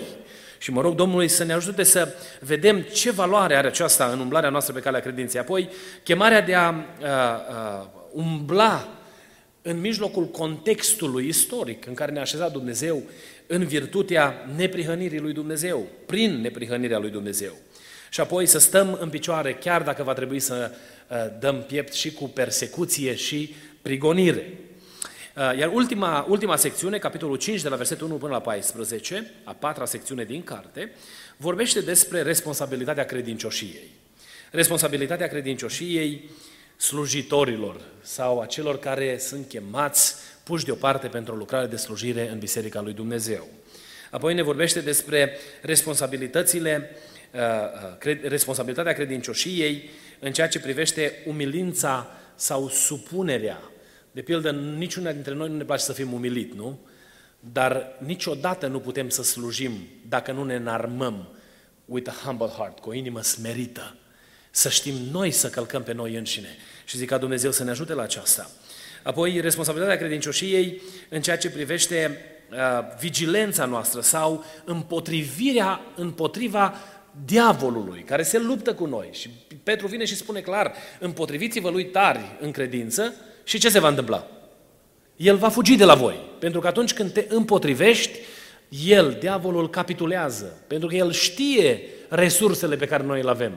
Și 0.59 0.71
mă 0.71 0.81
rog 0.81 0.95
Domnului 0.95 1.29
să 1.29 1.45
ne 1.45 1.53
ajute 1.53 1.83
să 1.83 2.15
vedem 2.41 2.81
ce 2.81 3.11
valoare 3.11 3.57
are 3.57 3.67
aceasta 3.67 4.07
în 4.13 4.21
umblarea 4.21 4.51
noastră 4.51 4.75
pe 4.75 4.81
calea 4.81 5.01
credinței. 5.01 5.41
Apoi, 5.41 5.69
chemarea 6.03 6.41
de 6.41 6.55
a, 6.55 6.67
a, 6.67 6.77
a 7.05 7.93
umbla 8.13 8.99
în 9.63 9.81
mijlocul 9.81 10.25
contextului 10.27 11.27
istoric 11.27 11.87
în 11.87 11.95
care 11.95 12.13
ne-a 12.13 12.23
așezat 12.23 12.53
Dumnezeu 12.53 13.03
în 13.47 13.67
virtutea 13.67 14.49
neprihănirii 14.57 15.19
lui 15.19 15.33
Dumnezeu, 15.33 15.87
prin 16.07 16.41
neprihănirea 16.41 16.99
lui 16.99 17.11
Dumnezeu. 17.11 17.53
Și 18.11 18.21
apoi 18.21 18.47
să 18.47 18.59
stăm 18.59 18.97
în 19.00 19.09
picioare, 19.09 19.55
chiar 19.55 19.83
dacă 19.83 20.03
va 20.03 20.12
trebui 20.12 20.41
să 20.41 20.71
dăm 21.41 21.62
piept 21.62 21.93
și 21.93 22.12
cu 22.12 22.29
persecuție 22.29 23.15
și 23.15 23.55
prigonire. 23.83 24.53
Uh, 25.38 25.59
iar 25.59 25.71
ultima, 25.73 26.27
ultima 26.29 26.57
secțiune, 26.57 26.99
capitolul 26.99 27.37
5, 27.37 27.62
de 27.62 27.69
la 27.69 27.77
versetul 27.77 28.07
1 28.07 28.17
până 28.17 28.33
la 28.33 28.41
14, 28.41 29.31
a 29.45 29.53
patra 29.53 29.85
secțiune 29.85 30.25
din 30.25 30.45
carte, 30.45 30.93
vorbește 31.37 31.81
despre 31.81 32.23
responsabilitatea 32.23 33.05
credincioșiei. 33.05 33.91
Responsabilitatea 34.50 35.27
credincioșiei 35.27 36.31
slujitorilor 36.77 37.81
sau 38.00 38.41
a 38.41 38.47
celor 38.47 38.79
care 38.79 39.19
sunt 39.19 39.49
chemați, 39.49 40.15
puși 40.43 40.65
deoparte 40.65 41.07
pentru 41.07 41.35
o 41.35 41.37
lucrare 41.37 41.67
de 41.67 41.77
slujire 41.77 42.29
în 42.29 42.38
Biserica 42.38 42.81
lui 42.81 42.93
Dumnezeu. 42.93 43.49
Apoi 44.11 44.35
ne 44.35 44.43
vorbește 44.43 44.81
despre 44.81 45.38
responsabilitățile, 45.62 46.91
uh, 46.91 46.97
uh, 46.97 47.18
responsabilitatea 48.23 48.92
credincioșiei 48.92 49.90
în 50.18 50.32
ceea 50.32 50.49
ce 50.49 50.61
privește 50.61 51.12
umilința 51.26 52.06
sau 52.35 52.68
supunerea. 52.68 53.61
De 54.12 54.23
pildă, 54.23 54.50
niciuna 54.50 55.12
dintre 55.12 55.35
noi 55.35 55.49
nu 55.49 55.56
ne 55.56 55.64
place 55.64 55.82
să 55.82 55.92
fim 55.92 56.12
umilit, 56.12 56.54
nu? 56.54 56.78
Dar 57.40 57.97
niciodată 57.99 58.66
nu 58.66 58.80
putem 58.80 59.08
să 59.08 59.23
slujim 59.23 59.73
dacă 60.08 60.32
nu 60.32 60.44
ne 60.44 60.54
înarmăm 60.54 61.28
with 61.85 62.11
a 62.11 62.25
humble 62.25 62.47
heart, 62.47 62.78
cu 62.78 62.88
o 62.88 62.94
inimă 62.94 63.23
smerită. 63.23 63.94
Să 64.50 64.68
știm 64.68 64.94
noi 65.11 65.30
să 65.30 65.49
călcăm 65.49 65.82
pe 65.82 65.92
noi 65.92 66.14
înșine. 66.14 66.56
Și 66.85 66.97
zic 66.97 67.08
ca 67.08 67.18
Dumnezeu 67.18 67.50
să 67.50 67.64
ne 67.64 67.70
ajute 67.70 67.92
la 67.92 68.02
aceasta. 68.02 68.50
Apoi, 69.02 69.40
responsabilitatea 69.40 69.99
credincioșiei 69.99 70.82
în 71.08 71.23
ceea 71.23 71.38
ce 71.38 71.50
privește 71.50 72.20
uh, 72.50 72.56
vigilența 73.00 73.64
noastră 73.64 74.00
sau 74.00 74.44
împotrivirea 74.64 75.80
împotriva 75.97 76.75
diavolului, 77.25 78.03
care 78.07 78.23
se 78.23 78.39
luptă 78.39 78.75
cu 78.75 78.87
noi. 78.87 79.09
Și 79.13 79.31
Petru 79.63 79.87
vine 79.87 80.05
și 80.05 80.17
spune 80.17 80.41
clar, 80.41 80.73
împotriviți-vă 80.99 81.71
lui 81.71 81.85
tari 81.85 82.37
în 82.41 82.51
credință 82.51 83.15
și 83.45 83.59
ce 83.59 83.69
se 83.69 83.79
va 83.79 83.89
întâmpla? 83.89 84.27
El 85.17 85.37
va 85.37 85.49
fugi 85.49 85.77
de 85.77 85.85
la 85.85 85.95
voi, 85.95 86.21
pentru 86.39 86.61
că 86.61 86.67
atunci 86.67 86.95
când 86.95 87.13
te 87.13 87.27
împotrivești, 87.29 88.19
el, 88.87 89.17
diavolul, 89.21 89.71
capitulează, 89.71 90.57
pentru 90.67 90.89
că 90.89 90.95
el 90.95 91.13
știe 91.13 91.81
resursele 92.09 92.77
pe 92.77 92.87
care 92.87 93.03
noi 93.03 93.23
le 93.23 93.31
avem. 93.31 93.53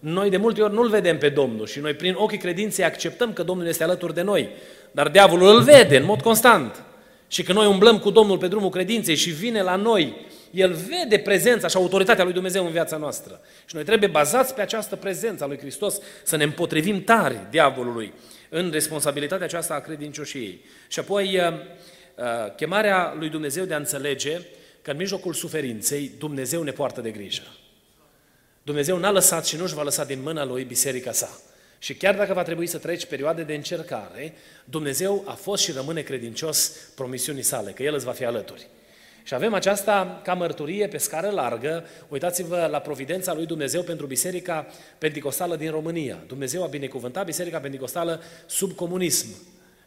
Noi 0.00 0.30
de 0.30 0.36
multe 0.36 0.62
ori 0.62 0.72
nu-L 0.72 0.88
vedem 0.88 1.18
pe 1.18 1.28
Domnul 1.28 1.66
și 1.66 1.78
noi 1.78 1.94
prin 1.94 2.14
ochii 2.16 2.38
credinței 2.38 2.84
acceptăm 2.84 3.32
că 3.32 3.42
Domnul 3.42 3.66
este 3.66 3.82
alături 3.82 4.14
de 4.14 4.22
noi. 4.22 4.48
Dar 4.90 5.08
diavolul 5.08 5.54
îl 5.54 5.62
vede 5.62 5.96
în 5.96 6.04
mod 6.04 6.20
constant. 6.20 6.84
Și 7.28 7.42
că 7.42 7.52
noi 7.52 7.66
umblăm 7.66 7.98
cu 7.98 8.10
Domnul 8.10 8.38
pe 8.38 8.46
drumul 8.46 8.70
credinței 8.70 9.14
și 9.14 9.30
vine 9.30 9.62
la 9.62 9.76
noi, 9.76 10.26
el 10.50 10.72
vede 10.72 11.18
prezența 11.18 11.68
și 11.68 11.76
autoritatea 11.76 12.24
lui 12.24 12.32
Dumnezeu 12.32 12.64
în 12.64 12.72
viața 12.72 12.96
noastră. 12.96 13.40
Și 13.64 13.74
noi 13.74 13.84
trebuie 13.84 14.08
bazați 14.08 14.54
pe 14.54 14.60
această 14.60 14.96
prezență 14.96 15.44
a 15.44 15.46
lui 15.46 15.58
Hristos 15.58 15.98
să 16.24 16.36
ne 16.36 16.44
împotrivim 16.44 17.04
tare 17.04 17.46
diavolului 17.50 18.12
în 18.48 18.70
responsabilitatea 18.70 19.44
aceasta 19.44 19.74
a 19.74 19.80
credincioșiei. 19.80 20.64
Și 20.88 20.98
apoi 20.98 21.38
uh, 21.38 21.52
uh, 21.52 22.54
chemarea 22.56 23.14
lui 23.18 23.28
Dumnezeu 23.28 23.64
de 23.64 23.74
a 23.74 23.76
înțelege 23.76 24.40
că 24.82 24.90
în 24.90 24.96
mijlocul 24.96 25.32
suferinței 25.32 26.12
Dumnezeu 26.18 26.62
ne 26.62 26.70
poartă 26.70 27.00
de 27.00 27.10
grijă. 27.10 27.42
Dumnezeu 28.62 28.98
n-a 28.98 29.10
lăsat 29.10 29.46
și 29.46 29.56
nu 29.56 29.62
își 29.62 29.74
va 29.74 29.82
lăsa 29.82 30.04
din 30.04 30.22
mâna 30.22 30.44
lui 30.44 30.64
biserica 30.64 31.12
sa. 31.12 31.40
Și 31.78 31.94
chiar 31.94 32.16
dacă 32.16 32.32
va 32.32 32.42
trebui 32.42 32.66
să 32.66 32.78
treci 32.78 33.06
perioade 33.06 33.42
de 33.42 33.54
încercare, 33.54 34.34
Dumnezeu 34.64 35.24
a 35.26 35.32
fost 35.32 35.62
și 35.62 35.72
rămâne 35.72 36.02
credincios 36.02 36.68
promisiunii 36.94 37.42
sale, 37.42 37.70
că 37.70 37.82
El 37.82 37.94
îți 37.94 38.04
va 38.04 38.12
fi 38.12 38.24
alături. 38.24 38.66
Și 39.22 39.34
avem 39.34 39.54
aceasta 39.54 40.20
ca 40.24 40.34
mărturie 40.34 40.88
pe 40.88 40.98
scară 40.98 41.30
largă. 41.30 41.84
Uitați-vă 42.08 42.68
la 42.70 42.78
providența 42.78 43.34
lui 43.34 43.46
Dumnezeu 43.46 43.82
pentru 43.82 44.06
Biserica 44.06 44.66
Pentecostală 44.98 45.56
din 45.56 45.70
România. 45.70 46.18
Dumnezeu 46.26 46.62
a 46.62 46.66
binecuvântat 46.66 47.24
Biserica 47.24 47.58
Pentecostală 47.58 48.22
sub 48.46 48.72
comunism, 48.72 49.26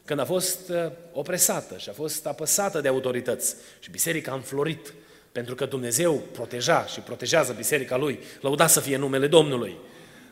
când 0.05 0.19
a 0.19 0.25
fost 0.25 0.69
uh, 0.69 0.91
opresată 1.11 1.77
și 1.77 1.89
a 1.89 1.93
fost 1.93 2.25
apăsată 2.27 2.81
de 2.81 2.87
autorități. 2.87 3.55
Și 3.79 3.91
biserica 3.91 4.31
a 4.31 4.35
înflorit, 4.35 4.93
pentru 5.31 5.55
că 5.55 5.65
Dumnezeu 5.65 6.13
proteja 6.31 6.85
și 6.85 6.99
protejează 6.99 7.53
biserica 7.53 7.97
lui. 7.97 8.19
Lăuda 8.41 8.67
să 8.67 8.79
fie 8.79 8.97
numele 8.97 9.27
Domnului. 9.27 9.77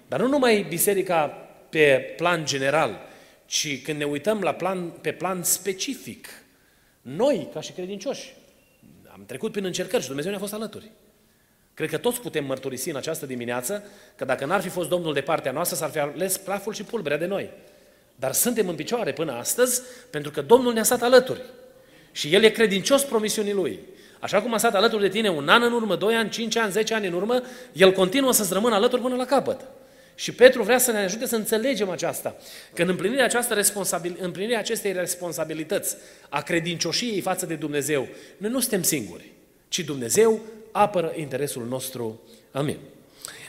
Dar 0.08 0.20
nu 0.20 0.28
numai 0.28 0.66
biserica 0.70 1.28
pe 1.70 2.14
plan 2.18 2.46
general, 2.46 3.00
ci 3.46 3.82
când 3.82 3.98
ne 3.98 4.06
uităm 4.06 4.42
la 4.42 4.54
plan, 4.54 4.90
pe 4.90 5.12
plan 5.12 5.44
specific, 5.44 6.28
noi, 7.02 7.50
ca 7.54 7.62
și 7.62 7.72
credincioși, 7.72 8.34
am 9.22 9.28
trecut 9.28 9.52
prin 9.52 9.66
încercări 9.66 10.02
și 10.02 10.08
Dumnezeu 10.08 10.32
ne-a 10.32 10.40
fost 10.40 10.54
alături. 10.54 10.92
Cred 11.74 11.90
că 11.90 11.98
toți 11.98 12.22
putem 12.22 12.46
mărturisi 12.46 12.90
în 12.90 12.96
această 12.96 13.26
dimineață 13.26 13.84
că 14.16 14.26
dacă 14.26 14.46
n-ar 14.46 14.62
fi 14.62 14.70
fost 14.70 14.90
Domnul 14.90 15.14
de 15.14 15.22
partea 15.22 15.52
noastră, 15.52 15.78
s-ar 15.78 15.90
fi 15.90 16.00
ales 16.00 16.38
praful 16.38 16.74
și 16.74 16.84
pulberea 16.84 17.18
de 17.18 17.26
noi. 17.26 17.50
Dar 18.16 18.32
suntem 18.32 18.68
în 18.68 18.76
picioare 18.76 19.14
până 19.14 19.32
astăzi 19.32 19.82
pentru 20.10 20.32
că 20.32 20.42
Domnul 20.42 20.74
ne-a 20.74 20.84
stat 20.84 21.02
alături. 21.02 21.42
Și 22.12 22.34
El 22.34 22.44
e 22.44 22.50
credincios 22.50 23.04
promisiunii 23.04 23.54
Lui. 23.54 23.80
Așa 24.20 24.42
cum 24.42 24.54
a 24.54 24.58
stat 24.58 24.76
alături 24.76 25.02
de 25.02 25.10
tine 25.10 25.30
un 25.30 25.50
an 25.50 25.62
în 25.62 25.74
urmă, 25.74 25.96
doi 25.96 26.16
ani, 26.16 26.30
cinci 26.30 26.56
ani, 26.56 26.72
zece 26.72 26.94
ani 26.94 27.08
în 27.08 27.14
urmă, 27.14 27.42
El 27.74 27.92
continuă 27.92 28.34
să-ți 28.34 28.54
rămână 28.54 28.76
alături 28.76 29.02
până 29.02 29.16
la 29.16 29.26
capăt. 29.26 29.62
Și 30.22 30.32
Petru 30.32 30.64
vrea 30.64 30.78
să 30.78 30.92
ne 30.92 30.98
ajute 30.98 31.26
să 31.26 31.36
înțelegem 31.36 31.90
aceasta, 31.90 32.36
că 32.74 32.82
în 32.82 32.90
împlinirea, 32.90 33.26
această 33.26 33.54
responsabil, 33.54 34.18
împlinirea 34.20 34.60
acestei 34.60 34.94
responsabilități 34.94 35.96
a 36.30 36.42
credincioșiei 36.42 37.22
față 37.22 37.46
de 37.46 37.56
Dumnezeu, 37.56 38.08
noi 38.38 38.50
nu 38.50 38.60
suntem 38.60 38.84
singuri, 38.84 39.32
ci 39.68 39.80
Dumnezeu 39.80 40.40
apără 40.72 41.14
interesul 41.16 41.66
nostru. 41.66 42.22
Amin. 42.52 42.78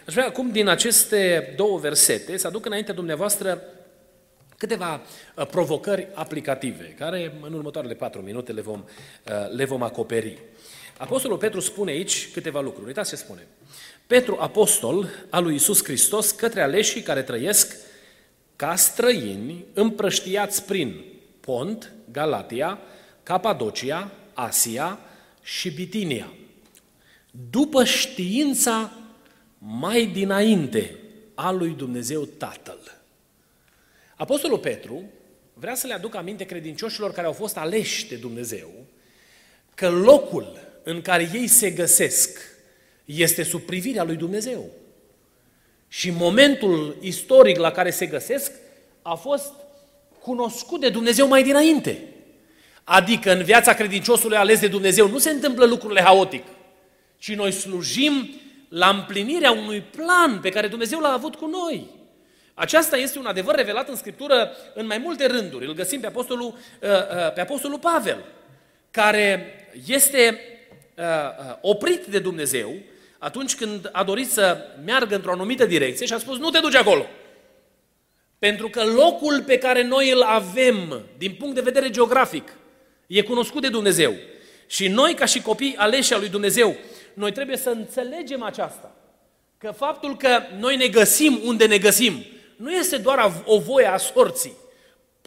Aș 0.06 0.12
vrea 0.12 0.26
acum 0.26 0.50
din 0.50 0.68
aceste 0.68 1.52
două 1.56 1.78
versete 1.78 2.36
să 2.36 2.46
aduc 2.46 2.66
înainte 2.66 2.92
dumneavoastră 2.92 3.62
câteva 4.56 5.00
uh, 5.34 5.46
provocări 5.46 6.08
aplicative, 6.14 6.94
care 6.98 7.32
în 7.42 7.52
următoarele 7.52 7.94
patru 7.94 8.20
minute 8.20 8.52
le 8.52 8.60
vom, 8.60 8.84
uh, 9.28 9.54
le 9.54 9.64
vom 9.64 9.82
acoperi. 9.82 10.38
Apostolul 11.02 11.38
Petru 11.38 11.60
spune 11.60 11.90
aici 11.90 12.30
câteva 12.32 12.60
lucruri. 12.60 12.86
Uitați 12.86 13.08
ce 13.08 13.16
spune. 13.16 13.46
Petru, 14.06 14.36
apostol 14.40 15.08
al 15.30 15.42
lui 15.42 15.54
Isus 15.54 15.84
Hristos, 15.84 16.30
către 16.30 16.62
aleșii 16.62 17.02
care 17.02 17.22
trăiesc 17.22 17.76
ca 18.56 18.76
străini 18.76 19.64
împrăștiați 19.72 20.64
prin 20.64 21.04
Pont, 21.40 21.92
Galatia, 22.12 22.78
Capadocia, 23.22 24.10
Asia 24.32 24.98
și 25.42 25.70
Bitinia. 25.70 26.32
După 27.50 27.84
știința 27.84 28.92
mai 29.58 30.06
dinainte 30.06 30.98
a 31.34 31.50
lui 31.50 31.70
Dumnezeu 31.70 32.24
Tatăl. 32.24 33.00
Apostolul 34.16 34.58
Petru 34.58 35.02
vrea 35.54 35.74
să 35.74 35.86
le 35.86 35.94
aducă 35.94 36.16
aminte 36.16 36.44
credincioșilor 36.44 37.12
care 37.12 37.26
au 37.26 37.32
fost 37.32 37.56
aleși 37.56 38.08
de 38.08 38.16
Dumnezeu 38.16 38.70
că 39.74 39.88
locul 39.88 40.70
în 40.82 41.02
care 41.02 41.30
ei 41.34 41.46
se 41.46 41.70
găsesc 41.70 42.38
este 43.04 43.42
sub 43.42 43.60
privirea 43.60 44.02
lui 44.02 44.16
Dumnezeu. 44.16 44.70
Și 45.88 46.10
momentul 46.10 46.96
istoric 47.00 47.56
la 47.58 47.70
care 47.70 47.90
se 47.90 48.06
găsesc 48.06 48.52
a 49.02 49.14
fost 49.14 49.52
cunoscut 50.20 50.80
de 50.80 50.88
Dumnezeu 50.88 51.28
mai 51.28 51.42
dinainte. 51.42 51.98
Adică 52.84 53.32
în 53.32 53.42
viața 53.42 53.74
credinciosului 53.74 54.36
ales 54.36 54.60
de 54.60 54.68
Dumnezeu 54.68 55.08
nu 55.08 55.18
se 55.18 55.30
întâmplă 55.30 55.64
lucrurile 55.64 56.00
haotic, 56.00 56.44
ci 57.18 57.34
noi 57.34 57.52
slujim 57.52 58.30
la 58.68 58.88
împlinirea 58.88 59.50
unui 59.50 59.80
plan 59.80 60.40
pe 60.40 60.48
care 60.48 60.68
Dumnezeu 60.68 60.98
l-a 60.98 61.12
avut 61.12 61.34
cu 61.34 61.46
noi. 61.46 61.90
Aceasta 62.54 62.96
este 62.96 63.18
un 63.18 63.26
adevăr 63.26 63.54
revelat 63.54 63.88
în 63.88 63.96
Scriptură 63.96 64.50
în 64.74 64.86
mai 64.86 64.98
multe 64.98 65.26
rânduri. 65.26 65.66
Îl 65.66 65.74
găsim 65.74 66.00
pe 66.00 66.06
Apostolul, 66.06 66.46
uh, 66.46 66.88
uh, 66.88 67.32
pe 67.32 67.40
Apostolul 67.40 67.78
Pavel, 67.78 68.24
care 68.90 69.54
este 69.86 70.40
uh, 70.40 70.51
oprit 71.60 72.04
de 72.04 72.18
Dumnezeu 72.18 72.74
atunci 73.18 73.54
când 73.54 73.88
a 73.92 74.04
dorit 74.04 74.30
să 74.30 74.66
meargă 74.84 75.14
într-o 75.14 75.32
anumită 75.32 75.66
direcție 75.66 76.06
și 76.06 76.12
a 76.12 76.18
spus, 76.18 76.38
nu 76.38 76.50
te 76.50 76.58
duci 76.58 76.74
acolo. 76.74 77.06
Pentru 78.38 78.68
că 78.68 78.84
locul 78.84 79.42
pe 79.42 79.58
care 79.58 79.82
noi 79.84 80.10
îl 80.10 80.22
avem, 80.22 81.02
din 81.18 81.34
punct 81.38 81.54
de 81.54 81.60
vedere 81.60 81.90
geografic, 81.90 82.56
e 83.06 83.22
cunoscut 83.22 83.62
de 83.62 83.68
Dumnezeu. 83.68 84.14
Și 84.66 84.88
noi, 84.88 85.14
ca 85.14 85.24
și 85.24 85.42
copii 85.42 85.76
aleși 85.76 86.12
al 86.12 86.20
lui 86.20 86.28
Dumnezeu, 86.28 86.76
noi 87.14 87.32
trebuie 87.32 87.56
să 87.56 87.70
înțelegem 87.70 88.42
aceasta. 88.42 88.96
Că 89.58 89.70
faptul 89.70 90.16
că 90.16 90.42
noi 90.58 90.76
ne 90.76 90.86
găsim 90.86 91.40
unde 91.44 91.66
ne 91.66 91.78
găsim, 91.78 92.24
nu 92.56 92.72
este 92.72 92.96
doar 92.96 93.42
o 93.44 93.58
voie 93.58 93.86
a 93.86 93.96
sorții, 93.96 94.52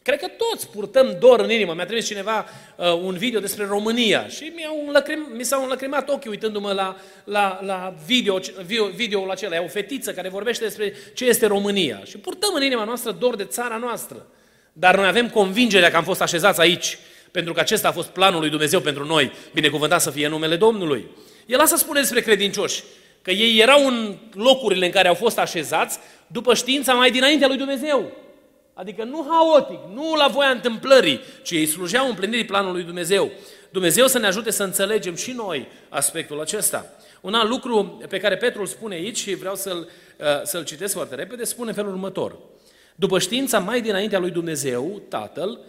Cred 0.06 0.20
că 0.20 0.28
toți 0.28 0.70
purtăm 0.70 1.18
dor 1.20 1.40
în 1.40 1.52
inimă. 1.52 1.74
Mi-a 1.74 1.86
trimis 1.86 2.06
cineva 2.06 2.46
uh, 2.76 2.94
un 2.94 3.18
video 3.18 3.40
despre 3.40 3.66
România 3.66 4.28
și 4.28 4.52
mi-au 4.56 4.84
înlăcrim, 4.86 5.28
mi 5.36 5.44
s-au 5.44 5.62
înlăcrimat 5.64 6.10
ochii 6.10 6.30
uitându-mă 6.30 6.72
la, 6.72 6.96
la, 7.24 7.60
la 7.62 7.94
video, 8.06 8.40
video, 8.66 8.86
videoul 8.86 9.32
acela. 9.32 9.56
E 9.56 9.60
o 9.60 9.68
fetiță 9.68 10.14
care 10.14 10.30
vorbește 10.30 10.64
despre 10.64 10.94
ce 11.14 11.26
este 11.26 11.46
România. 11.46 12.02
Și 12.04 12.18
purtăm 12.18 12.50
în 12.54 12.64
inima 12.64 12.84
noastră 12.84 13.12
dor 13.12 13.36
de 13.36 13.44
țara 13.44 13.78
noastră. 13.78 14.26
Dar 14.74 14.96
noi 14.96 15.08
avem 15.08 15.30
convingerea 15.30 15.90
că 15.90 15.98
am 15.98 16.04
fost 16.04 16.22
așezați 16.22 16.60
aici, 16.60 16.98
pentru 17.32 17.54
că 17.54 17.60
acesta 17.60 17.88
a 17.88 17.92
fost 17.92 18.08
planul 18.08 18.40
lui 18.40 18.50
Dumnezeu 18.50 18.80
pentru 18.80 19.06
noi, 19.06 19.32
binecuvântat 19.54 20.02
să 20.02 20.12
fie 20.12 20.28
numele 20.28 20.56
Domnului. 20.56 21.08
El 21.46 21.60
asta 21.60 21.76
spune 21.76 22.00
despre 22.00 22.22
credincioși, 22.22 22.84
că 23.22 23.32
ei 23.32 23.60
erau 23.60 23.88
în 23.88 24.18
locurile 24.34 24.86
în 24.86 24.92
care 24.92 25.08
au 25.08 25.16
fost 25.16 25.40
așezați 25.40 26.00
după 26.28 26.54
știința 26.54 26.94
mai 26.94 27.12
dinaintea 27.12 27.48
lui 27.48 27.58
Dumnezeu. 27.58 28.24
Adică 28.78 29.04
nu 29.04 29.26
haotic, 29.30 29.80
nu 29.94 30.16
la 30.16 30.28
voia 30.28 30.50
întâmplării, 30.50 31.20
ci 31.44 31.52
ei 31.52 31.66
slujeau 31.66 32.08
împlinirii 32.08 32.46
planului 32.46 32.84
Dumnezeu. 32.84 33.32
Dumnezeu 33.70 34.08
să 34.08 34.20
ne 34.20 34.28
ajute 34.28 34.52
să 34.52 34.64
înțelegem 34.64 35.16
și 35.16 35.32
noi 35.32 35.68
aspectul 35.90 36.42
acesta. 36.42 36.94
Un 37.22 37.34
alt 37.34 37.50
lucru 37.50 38.02
pe 38.10 38.18
care 38.18 38.38
Petru 38.38 38.62
îl 38.62 38.68
spune 38.68 38.96
aici 38.96 39.18
și 39.18 39.36
vreau 39.36 39.56
să-l, 39.56 39.90
uh, 40.20 40.26
să-l 40.44 40.64
citesc 40.64 40.94
foarte 40.94 41.16
repede, 41.16 41.44
spune 41.44 41.72
felul 41.72 41.92
următor. 41.92 42.38
După 42.96 43.20
știința 43.20 43.60
mai 43.60 43.82
dinaintea 43.82 44.20
lui 44.20 44.32
Dumnezeu, 44.32 45.02
Tatăl, 45.10 45.60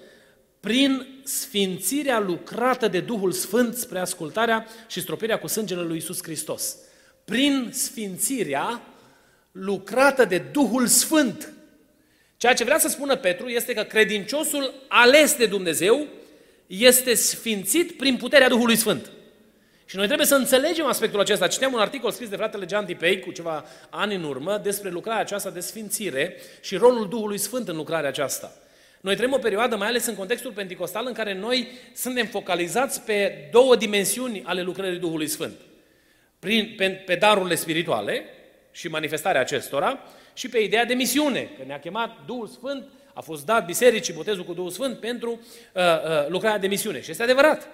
prin 0.61 1.21
sfințirea 1.25 2.21
lucrată 2.21 2.88
de 2.88 3.01
Duhul 3.01 3.33
Sfânt 3.33 3.75
spre 3.75 3.99
ascultarea 3.99 4.66
și 4.87 5.01
stropirea 5.01 5.38
cu 5.38 5.47
sângele 5.47 5.83
lui 5.83 5.97
Isus 5.97 6.23
Hristos. 6.23 6.77
Prin 7.25 7.71
sfințirea 7.73 8.81
lucrată 9.53 10.25
de 10.25 10.38
Duhul 10.38 10.87
Sfânt 10.87 11.56
Ceea 12.37 12.55
ce 12.55 12.64
vrea 12.64 12.79
să 12.79 12.88
spună 12.88 13.16
Petru 13.16 13.49
este 13.49 13.75
că 13.75 13.83
credinciosul 13.83 14.75
ales 14.88 15.37
de 15.37 15.46
Dumnezeu 15.46 16.07
este 16.66 17.14
sfințit 17.14 17.96
prin 17.96 18.16
puterea 18.16 18.49
Duhului 18.49 18.77
Sfânt. 18.77 19.11
Și 19.85 19.96
noi 19.96 20.07
trebuie 20.07 20.27
să 20.27 20.35
înțelegem 20.35 20.87
aspectul 20.87 21.20
acesta. 21.20 21.46
Citeam 21.46 21.72
un 21.72 21.79
articol 21.79 22.11
scris 22.11 22.29
de 22.29 22.37
fratele 22.37 22.66
Jean 22.68 22.85
Dipei 22.85 23.20
cu 23.20 23.31
ceva 23.31 23.64
ani 23.90 24.14
în 24.14 24.25
urmă 24.25 24.61
despre 24.62 24.90
lucrarea 24.90 25.20
aceasta 25.20 25.51
de 25.51 25.61
sfințire 25.61 26.37
și 26.61 26.77
rolul 26.77 27.09
Duhului 27.09 27.38
Sfânt 27.38 27.68
în 27.68 27.77
lucrarea 27.77 28.09
aceasta. 28.09 28.53
Noi 29.01 29.16
trăim 29.16 29.33
o 29.33 29.38
perioadă, 29.38 29.77
mai 29.77 29.88
ales 29.88 30.07
în 30.07 30.14
contextul 30.14 30.53
pentecostal, 30.53 31.07
în 31.07 31.12
care 31.12 31.35
noi 31.35 31.68
suntem 31.94 32.27
focalizați 32.27 33.01
pe 33.01 33.49
două 33.53 33.77
dimensiuni 33.77 34.42
ale 34.44 34.62
lucrării 34.62 34.99
Duhului 34.99 35.27
Sfânt. 35.27 35.61
Prin, 36.38 36.75
pe, 36.77 36.88
pe 36.88 37.14
darurile 37.14 37.55
spirituale 37.55 38.25
și 38.77 38.89
manifestarea 38.89 39.41
acestora 39.41 39.99
și 40.33 40.49
pe 40.49 40.59
ideea 40.59 40.85
de 40.85 40.95
misiune, 40.95 41.51
că 41.59 41.62
ne-a 41.67 41.79
chemat 41.79 42.17
Duhul 42.27 42.47
Sfânt, 42.47 42.85
a 43.12 43.21
fost 43.21 43.45
dat 43.45 43.65
bisericii 43.67 44.15
botezul 44.15 44.45
cu 44.45 44.53
Duhul 44.53 44.71
Sfânt 44.71 44.99
pentru 44.99 45.31
uh, 45.31 45.83
uh, 45.83 46.29
lucrarea 46.29 46.59
de 46.59 46.67
misiune. 46.67 47.01
Și 47.01 47.11
este 47.11 47.23
adevărat. 47.23 47.69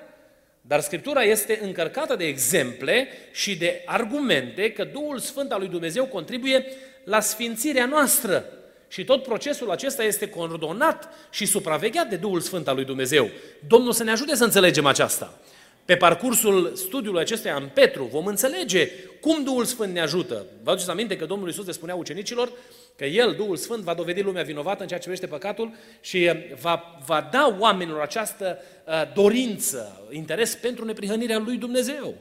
Dar 0.60 0.80
Scriptura 0.80 1.22
este 1.22 1.58
încărcată 1.62 2.16
de 2.16 2.24
exemple 2.24 3.08
și 3.32 3.56
de 3.56 3.82
argumente 3.86 4.72
că 4.72 4.84
Duhul 4.84 5.18
Sfânt 5.18 5.52
al 5.52 5.58
lui 5.58 5.68
Dumnezeu 5.68 6.06
contribuie 6.06 6.66
la 7.04 7.20
sfințirea 7.20 7.86
noastră. 7.86 8.44
Și 8.88 9.04
tot 9.04 9.22
procesul 9.22 9.70
acesta 9.70 10.04
este 10.04 10.28
coordonat 10.28 11.08
și 11.30 11.46
supravegheat 11.46 12.08
de 12.08 12.16
Duhul 12.16 12.40
Sfânt 12.40 12.68
al 12.68 12.74
lui 12.74 12.84
Dumnezeu. 12.84 13.30
Domnul 13.66 13.92
să 13.92 14.04
ne 14.04 14.10
ajute 14.10 14.34
să 14.34 14.44
înțelegem 14.44 14.86
aceasta. 14.86 15.38
Pe 15.84 15.96
parcursul 15.96 16.72
studiului 16.74 17.20
acestuia 17.20 17.54
în 17.54 17.68
Petru 17.74 18.04
vom 18.04 18.26
înțelege 18.26 18.88
cum 19.20 19.44
Duhul 19.44 19.64
Sfânt 19.64 19.92
ne 19.92 20.00
ajută. 20.00 20.46
Vă 20.62 20.70
aduceți 20.70 20.90
aminte 20.90 21.16
că 21.16 21.24
Domnul 21.24 21.48
Iisus 21.48 21.66
le 21.66 21.72
spunea 21.72 21.94
ucenicilor 21.94 22.52
că 22.96 23.04
El, 23.04 23.34
Duhul 23.36 23.56
Sfânt, 23.56 23.82
va 23.82 23.94
dovedi 23.94 24.22
lumea 24.22 24.42
vinovată 24.42 24.82
în 24.82 24.88
ceea 24.88 25.00
ce 25.00 25.08
privește 25.08 25.34
păcatul 25.34 25.74
și 26.00 26.30
va, 26.60 27.00
va 27.06 27.28
da 27.32 27.56
oamenilor 27.58 28.00
această 28.00 28.58
uh, 28.86 28.92
dorință, 29.14 30.08
interes 30.10 30.54
pentru 30.54 30.84
neprihănirea 30.84 31.38
lui 31.38 31.56
Dumnezeu. 31.56 32.14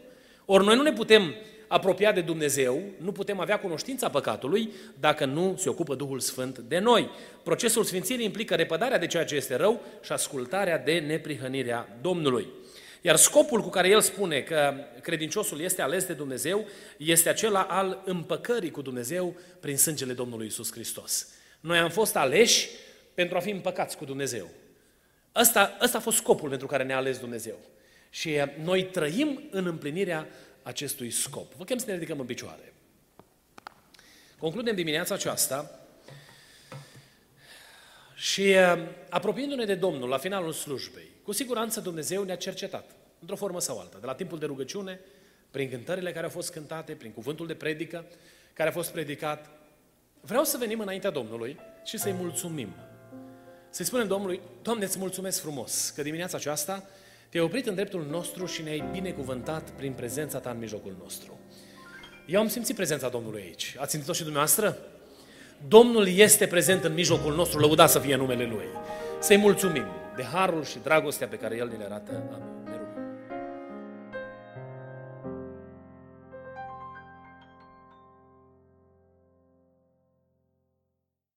Ori 0.45 0.65
noi 0.65 0.75
nu 0.75 0.81
ne 0.81 0.93
putem 0.93 1.35
apropia 1.67 2.11
de 2.11 2.21
Dumnezeu, 2.21 2.81
nu 2.97 3.11
putem 3.11 3.39
avea 3.39 3.59
cunoștința 3.59 4.09
păcatului 4.09 4.69
dacă 4.99 5.25
nu 5.25 5.55
se 5.57 5.69
ocupă 5.69 5.95
Duhul 5.95 6.19
Sfânt 6.19 6.57
de 6.57 6.79
noi. 6.79 7.09
Procesul 7.43 7.83
Sfințirii 7.83 8.25
implică 8.25 8.55
repădarea 8.55 8.97
de 8.97 9.07
ceea 9.07 9.25
ce 9.25 9.35
este 9.35 9.55
rău 9.55 9.81
și 10.03 10.11
ascultarea 10.11 10.77
de 10.77 11.03
neprihănirea 11.07 11.97
Domnului. 12.01 12.47
Iar 13.01 13.15
scopul 13.15 13.61
cu 13.61 13.69
care 13.69 13.87
el 13.87 14.01
spune 14.01 14.41
că 14.41 14.73
credinciosul 15.01 15.61
este 15.61 15.81
ales 15.81 16.05
de 16.05 16.13
Dumnezeu 16.13 16.65
este 16.97 17.29
acela 17.29 17.61
al 17.61 18.01
împăcării 18.05 18.71
cu 18.71 18.81
Dumnezeu 18.81 19.35
prin 19.59 19.77
sângele 19.77 20.13
Domnului 20.13 20.45
Isus 20.45 20.71
Hristos. 20.71 21.27
Noi 21.59 21.77
am 21.77 21.89
fost 21.89 22.15
aleși 22.15 22.69
pentru 23.13 23.37
a 23.37 23.39
fi 23.39 23.49
împăcați 23.49 23.97
cu 23.97 24.05
Dumnezeu. 24.05 24.49
Ăsta, 25.35 25.77
ăsta 25.81 25.97
a 25.97 26.01
fost 26.01 26.17
scopul 26.17 26.49
pentru 26.49 26.67
care 26.67 26.83
ne-a 26.83 26.97
ales 26.97 27.17
Dumnezeu. 27.17 27.59
Și 28.09 28.37
noi 28.63 28.85
trăim 28.85 29.47
în 29.51 29.65
împlinirea 29.65 30.27
acestui 30.63 31.09
scop. 31.09 31.53
Vă 31.53 31.63
chem 31.63 31.77
să 31.77 31.85
ne 31.87 31.93
ridicăm 31.93 32.19
în 32.19 32.25
picioare. 32.25 32.73
Concludem 34.37 34.75
dimineața 34.75 35.13
aceasta 35.13 35.80
și 38.21 38.41
uh, 38.41 38.87
apropiindu-ne 39.09 39.65
de 39.65 39.75
Domnul 39.75 40.09
la 40.09 40.17
finalul 40.17 40.51
slujbei, 40.51 41.09
cu 41.23 41.31
siguranță 41.31 41.79
Dumnezeu 41.79 42.23
ne-a 42.23 42.35
cercetat, 42.35 42.95
într-o 43.19 43.35
formă 43.35 43.59
sau 43.59 43.79
alta, 43.79 43.97
de 43.99 44.05
la 44.05 44.13
timpul 44.13 44.39
de 44.39 44.45
rugăciune, 44.45 44.99
prin 45.51 45.69
cântările 45.69 46.11
care 46.11 46.23
au 46.23 46.31
fost 46.31 46.51
cântate, 46.51 46.93
prin 46.93 47.11
cuvântul 47.11 47.47
de 47.47 47.53
predică 47.53 48.05
care 48.53 48.69
a 48.69 48.71
fost 48.71 48.91
predicat. 48.91 49.49
Vreau 50.21 50.43
să 50.43 50.57
venim 50.57 50.79
înaintea 50.79 51.09
Domnului 51.09 51.59
și 51.83 51.97
să-i 51.97 52.11
mulțumim. 52.11 52.73
Să-i 53.69 53.85
spunem 53.85 54.07
Domnului, 54.07 54.41
Doamne, 54.61 54.85
îți 54.85 54.99
mulțumesc 54.99 55.41
frumos 55.41 55.89
că 55.95 56.01
dimineața 56.01 56.37
aceasta 56.37 56.83
te-ai 57.29 57.43
oprit 57.43 57.67
în 57.67 57.75
dreptul 57.75 58.05
nostru 58.09 58.45
și 58.45 58.61
ne-ai 58.61 58.89
binecuvântat 58.91 59.69
prin 59.69 59.93
prezența 59.93 60.39
ta 60.39 60.49
în 60.49 60.59
mijlocul 60.59 60.95
nostru. 60.99 61.39
Eu 62.27 62.39
am 62.39 62.47
simțit 62.47 62.75
prezența 62.75 63.09
Domnului 63.09 63.41
aici. 63.41 63.75
Ați 63.79 63.91
simțit-o 63.91 64.13
și 64.13 64.23
dumneavoastră? 64.23 64.77
Domnul 65.67 66.07
este 66.07 66.47
prezent 66.47 66.83
în 66.83 66.93
mijlocul 66.93 67.35
nostru, 67.35 67.59
lăudat 67.59 67.89
să 67.89 67.99
fie 67.99 68.15
numele 68.15 68.45
Lui. 68.45 68.65
Să-i 69.19 69.37
mulțumim 69.37 69.85
de 70.15 70.23
harul 70.23 70.63
și 70.63 70.77
dragostea 70.83 71.27
pe 71.27 71.35
care 71.35 71.55
El 71.57 71.67
ne 71.67 71.75
le 71.77 71.83
arată. 71.83 72.11
Amin. 72.33 72.60